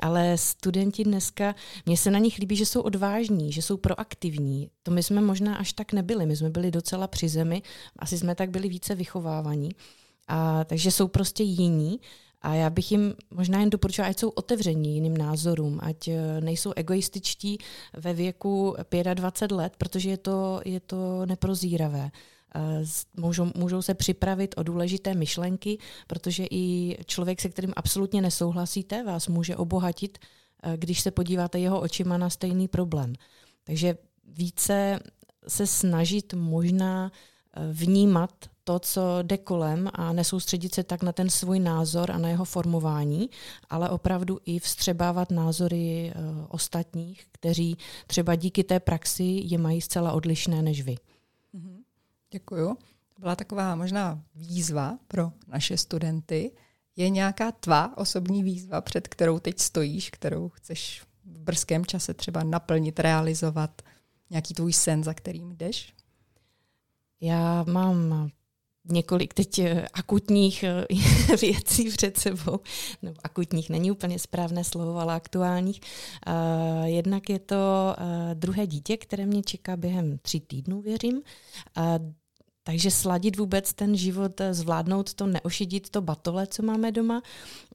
ale 0.03 0.38
studenti 0.38 1.05
dneska, 1.05 1.55
mně 1.87 1.96
se 1.96 2.11
na 2.11 2.18
nich 2.18 2.38
líbí, 2.38 2.57
že 2.57 2.66
jsou 2.66 2.81
odvážní, 2.81 3.53
že 3.53 3.62
jsou 3.62 3.77
proaktivní. 3.77 4.70
To 4.83 4.90
my 4.90 5.03
jsme 5.03 5.20
možná 5.20 5.57
až 5.57 5.72
tak 5.72 5.92
nebyli. 5.92 6.27
My 6.27 6.37
jsme 6.37 6.51
byli 6.51 6.70
docela 6.70 7.07
při 7.07 7.29
zemi, 7.29 7.62
asi 7.98 8.18
jsme 8.18 8.35
tak 8.35 8.51
byli 8.51 8.68
více 8.68 8.94
vychovávaní. 8.94 9.70
A, 10.29 10.64
takže 10.64 10.90
jsou 10.90 11.09
prostě 11.09 11.42
jiní. 11.42 12.01
A 12.42 12.55
já 12.55 12.70
bych 12.70 12.92
jim 12.92 13.14
možná 13.31 13.61
jen 13.61 13.70
doporučila, 13.70 14.07
ať 14.07 14.18
jsou 14.18 14.29
otevření 14.29 14.94
jiným 14.94 15.16
názorům, 15.16 15.79
ať 15.83 16.09
eh, 16.09 16.40
nejsou 16.40 16.72
egoističtí 16.77 17.59
ve 17.96 18.14
věku 18.14 18.77
25 19.14 19.57
let, 19.57 19.72
protože 19.79 20.11
je 20.11 20.16
to, 20.16 20.61
je 20.64 20.81
to 20.81 21.27
neprozíravé. 21.27 22.11
Eh, 22.55 22.85
můžou, 23.16 23.51
můžou 23.57 23.83
se 23.83 23.94
připravit 23.94 24.55
o 24.57 24.62
důležité 24.62 25.14
myšlenky, 25.14 25.79
protože 26.07 26.46
i 26.51 26.96
člověk, 27.07 27.40
se 27.40 27.48
kterým 27.48 27.72
absolutně 27.77 28.22
nesouhlasíte, 28.22 29.05
vás 29.05 29.29
může 29.29 29.57
obohatit, 29.57 30.18
eh, 30.62 30.77
když 30.77 31.01
se 31.01 31.11
podíváte 31.11 31.59
jeho 31.59 31.81
očima 31.81 32.18
na 32.18 32.31
stejný 32.31 32.68
problém. 32.68 33.12
Takže 33.64 33.96
více 34.24 35.01
se 35.48 35.66
snažit 35.66 36.35
možná 36.35 37.12
vnímat 37.72 38.31
to, 38.68 38.78
co 38.78 39.22
jde 39.22 39.38
kolem 39.38 39.90
a 39.94 40.12
nesoustředit 40.12 40.74
se 40.74 40.83
tak 40.83 41.02
na 41.02 41.12
ten 41.12 41.31
svůj 41.31 41.61
názor 41.61 42.11
a 42.11 42.18
na 42.18 42.28
jeho 42.28 42.44
formování, 42.44 43.31
ale 43.70 43.90
opravdu 43.90 44.38
i 44.44 44.59
vstřebávat 44.59 45.31
názory 45.31 46.12
uh, 46.14 46.46
ostatních, 46.48 47.26
kteří 47.33 47.76
třeba 48.07 48.35
díky 48.35 48.64
té 48.64 48.81
praxi 48.81 49.40
je 49.44 49.59
mají 49.59 49.81
zcela 49.81 50.12
odlišné 50.12 50.62
než 50.62 50.83
vy. 50.83 50.94
Mm-hmm. 51.54 51.76
Děkuju. 52.31 52.74
To 53.14 53.20
byla 53.20 53.37
taková 53.37 53.74
možná 53.74 54.22
výzva 54.35 54.98
pro 55.09 55.33
naše 55.46 55.76
studenty. 55.76 56.52
Je 56.96 57.11
nějaká 57.11 57.52
tvá 57.52 57.96
osobní 57.96 58.42
výzva, 58.42 58.81
před 58.81 59.09
kterou 59.09 59.38
teď 59.38 59.59
stojíš, 59.59 60.11
kterou 60.11 60.48
chceš 60.48 61.02
v 61.24 61.38
brzkém 61.38 61.87
čase 61.87 62.14
třeba 62.14 62.42
naplnit, 62.42 63.00
realizovat 63.00 63.83
nějaký 64.31 64.54
tvůj 64.54 64.72
sen, 64.72 65.04
za 65.04 65.14
kterým 65.14 65.57
jdeš? 65.57 65.94
Já 67.20 67.64
mám 67.68 68.31
několik 68.88 69.35
teď 69.35 69.59
eh, 69.59 69.87
akutních 69.92 70.64
eh, 70.64 70.87
věcí 71.40 71.90
před 71.90 72.16
sebou. 72.16 72.61
No, 73.03 73.12
akutních 73.22 73.70
není 73.70 73.90
úplně 73.90 74.18
správné 74.18 74.64
slovo, 74.64 74.98
ale 74.98 75.14
aktuálních. 75.14 75.81
Uh, 76.29 76.85
jednak 76.85 77.31
je 77.31 77.38
to 77.38 77.57
uh, 77.57 78.35
druhé 78.35 78.66
dítě, 78.66 78.96
které 78.96 79.27
mě 79.27 79.42
čeká 79.42 79.77
během 79.77 80.18
tří 80.18 80.40
týdnů, 80.40 80.83
věřím. 80.83 81.22
Takže 82.62 82.90
sladit 82.90 83.37
vůbec 83.37 83.72
ten 83.72 83.96
život, 83.96 84.40
zvládnout 84.51 85.14
to, 85.14 85.27
neošidit 85.27 85.90
to 85.90 86.01
batole, 86.01 86.46
co 86.46 86.62
máme 86.62 86.92
doma. 86.92 87.22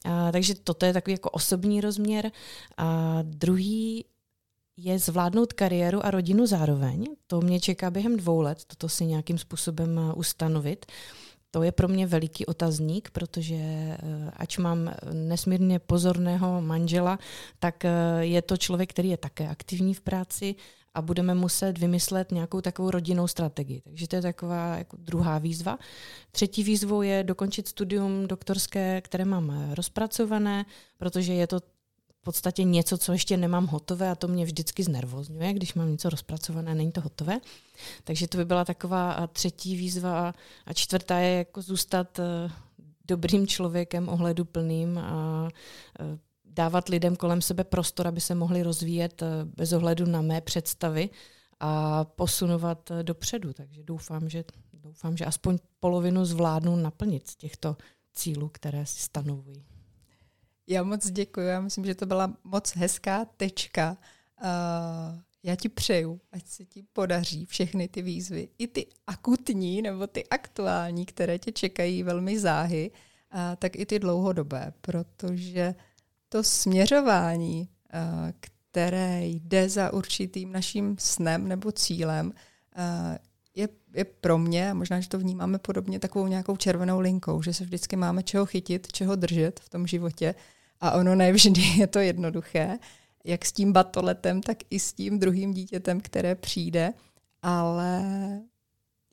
A, 0.06 0.32
takže 0.32 0.56
toto 0.56 0.86
je 0.86 0.94
takový 0.94 1.12
jako 1.12 1.30
osobní 1.30 1.82
rozměr. 1.82 2.32
A 2.78 3.20
druhý 3.22 4.06
je 4.78 5.00
zvládnout 5.00 5.54
kariéru 5.54 6.06
a 6.06 6.12
rodinu 6.12 6.46
zároveň. 6.46 7.06
To 7.28 7.42
mě 7.42 7.60
čeká 7.60 7.92
během 7.92 8.18
dvou 8.18 8.42
let, 8.42 8.66
toto 8.68 8.90
si 8.90 9.06
nějakým 9.06 9.38
způsobem 9.38 10.00
eh, 10.00 10.14
ustanovit. 10.14 10.86
To 11.52 11.64
je 11.64 11.72
pro 11.72 11.88
mě 11.88 12.08
veliký 12.08 12.46
otazník, 12.46 13.10
protože 13.12 13.56
eh, 13.56 13.98
ač 14.34 14.58
mám 14.58 14.94
nesmírně 15.14 15.80
pozorného 15.80 16.62
manžela, 16.62 17.20
tak 17.60 17.86
eh, 17.86 17.92
je 18.20 18.42
to 18.42 18.58
člověk, 18.58 18.90
který 18.90 19.10
je 19.10 19.18
také 19.18 19.50
aktivní 19.50 19.94
v 19.94 20.02
práci 20.02 20.56
a 20.94 21.02
budeme 21.02 21.34
muset 21.34 21.78
vymyslet 21.78 22.32
nějakou 22.32 22.62
takovou 22.62 22.92
rodinnou 22.92 23.28
strategii. 23.28 23.82
Takže 23.82 24.08
to 24.08 24.16
je 24.16 24.22
taková 24.22 24.76
jako 24.78 24.98
druhá 25.00 25.38
výzva. 25.38 25.80
Třetí 26.32 26.64
výzvou 26.64 27.02
je 27.02 27.24
dokončit 27.24 27.68
studium 27.68 28.28
doktorské, 28.28 29.02
které 29.02 29.26
mám 29.26 29.72
rozpracované, 29.74 30.66
protože 30.98 31.34
je 31.34 31.48
to 31.48 31.60
podstatě 32.24 32.64
něco, 32.64 32.98
co 32.98 33.12
ještě 33.12 33.38
nemám 33.38 33.68
hotové 33.68 34.10
a 34.10 34.16
to 34.16 34.28
mě 34.28 34.46
vždycky 34.46 34.84
znervozňuje, 34.84 35.54
když 35.54 35.74
mám 35.74 35.92
něco 35.92 36.10
rozpracované, 36.10 36.76
není 36.76 36.92
to 36.92 37.02
hotové. 37.02 37.40
Takže 38.04 38.28
to 38.28 38.38
by 38.38 38.46
byla 38.46 38.66
taková 38.66 39.28
třetí 39.28 39.76
výzva 39.76 40.34
a 40.66 40.74
čtvrtá 40.74 41.18
je 41.18 41.38
jako 41.38 41.62
zůstat 41.62 42.20
eh, 42.20 42.52
dobrým 43.08 43.48
člověkem, 43.48 44.10
ohleduplným 44.10 44.98
a 44.98 45.48
eh, 46.00 46.18
dávat 46.46 46.90
lidem 46.90 47.16
kolem 47.16 47.42
sebe 47.42 47.64
prostor, 47.64 48.08
aby 48.08 48.22
se 48.22 48.36
mohli 48.36 48.64
rozvíjet 48.64 49.22
eh, 49.22 49.28
bez 49.58 49.74
ohledu 49.74 50.06
na 50.06 50.22
mé 50.22 50.42
představy 50.42 51.10
a 51.60 52.04
posunovat 52.04 52.92
dopředu. 53.02 53.54
Takže 53.54 53.84
doufám, 53.84 54.30
že, 54.30 54.44
doufám, 54.74 55.18
že 55.18 55.26
aspoň 55.26 55.58
polovinu 55.80 56.26
zvládnu 56.26 56.76
naplnit 56.76 57.28
z 57.28 57.36
těchto 57.36 57.78
cílů, 58.14 58.50
které 58.50 58.86
si 58.86 59.00
stanovují. 59.00 59.73
Já 60.68 60.84
moc 60.84 61.12
děkuji, 61.12 61.48
já 61.48 61.62
myslím, 61.62 61.86
že 61.86 61.96
to 61.96 62.06
byla 62.06 62.34
moc 62.44 62.76
hezká 62.76 63.26
tečka. 63.26 63.98
Uh, 64.44 65.20
já 65.44 65.56
ti 65.56 65.70
přeju, 65.70 66.22
ať 66.32 66.48
se 66.48 66.66
ti 66.66 66.84
podaří 66.94 67.46
všechny 67.46 67.88
ty 67.88 68.02
výzvy, 68.02 68.50
i 68.58 68.68
ty 68.68 68.88
akutní 69.08 69.82
nebo 69.82 70.08
ty 70.08 70.28
aktuální, 70.28 71.06
které 71.06 71.40
tě 71.40 71.52
čekají 71.52 72.04
velmi 72.04 72.40
záhy, 72.40 72.92
uh, 73.34 73.40
tak 73.60 73.76
i 73.76 73.86
ty 73.86 74.00
dlouhodobé, 74.00 74.74
protože 74.82 75.76
to 76.30 76.44
směřování, 76.44 77.70
uh, 77.94 78.32
které 78.40 79.26
jde 79.26 79.70
za 79.70 79.94
určitým 79.94 80.52
naším 80.52 80.96
snem 81.00 81.48
nebo 81.48 81.72
cílem, 81.72 82.28
uh, 82.28 83.18
je, 83.56 83.70
je 83.94 84.06
pro 84.06 84.38
mě, 84.38 84.72
a 84.72 84.74
možná, 84.74 85.00
že 85.00 85.10
to 85.10 85.20
vnímáme 85.20 85.58
podobně, 85.60 86.00
takovou 86.00 86.28
nějakou 86.28 86.58
červenou 86.58 87.00
linkou, 87.00 87.42
že 87.42 87.54
se 87.54 87.64
vždycky 87.64 87.96
máme 87.96 88.24
čeho 88.24 88.46
chytit, 88.46 88.92
čeho 88.92 89.16
držet 89.16 89.60
v 89.60 89.70
tom 89.70 89.88
životě 89.88 90.36
a 90.82 90.92
ono 90.92 91.16
nevždy 91.16 91.62
je 91.62 91.88
to 91.88 92.00
jednoduché, 92.00 92.80
jak 93.26 93.46
s 93.46 93.52
tím 93.52 93.74
batoletem, 93.74 94.42
tak 94.42 94.58
i 94.70 94.80
s 94.80 94.94
tím 94.94 95.20
druhým 95.20 95.54
dítětem, 95.54 96.02
které 96.02 96.36
přijde, 96.36 96.94
ale 97.42 98.04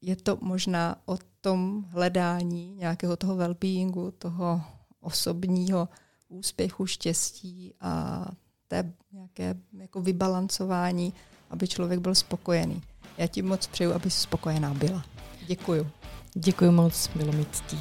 je 0.03 0.17
to 0.17 0.39
možná 0.41 0.97
o 1.07 1.19
tom 1.41 1.85
hledání 1.89 2.75
nějakého 2.75 3.17
toho 3.17 3.37
well-beingu, 3.37 4.11
toho 4.19 4.63
osobního 5.01 5.89
úspěchu, 6.29 6.87
štěstí 6.87 7.75
a 7.81 8.25
té 8.69 8.93
nějaké 9.13 9.55
jako 9.73 10.01
vybalancování, 10.01 11.15
aby 11.51 11.69
člověk 11.69 12.01
byl 12.01 12.15
spokojený. 12.15 12.83
Já 13.21 13.27
ti 13.27 13.43
moc 13.43 13.67
přeju, 13.67 13.93
aby 13.93 14.11
si 14.11 14.21
spokojená 14.21 14.75
byla. 14.75 15.03
Děkuju. 15.47 15.91
Děkuji 16.35 16.71
moc, 16.71 17.11
bylo 17.15 17.33
mi 17.33 17.47
ctí. 17.53 17.79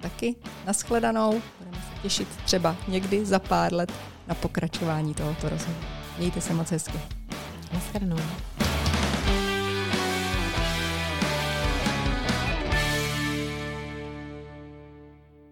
Taky 0.00 0.34
naschledanou. 0.66 1.42
Budeme 1.58 1.76
se 1.82 2.02
těšit 2.02 2.28
třeba 2.44 2.76
někdy 2.88 3.26
za 3.26 3.38
pár 3.38 3.72
let 3.72 3.92
na 4.26 4.34
pokračování 4.34 5.14
tohoto 5.14 5.48
rozhovoru. 5.48 5.86
Mějte 6.18 6.40
se 6.40 6.54
moc 6.54 6.70
hezky. 6.70 6.98
Naschledanou. 7.72 8.16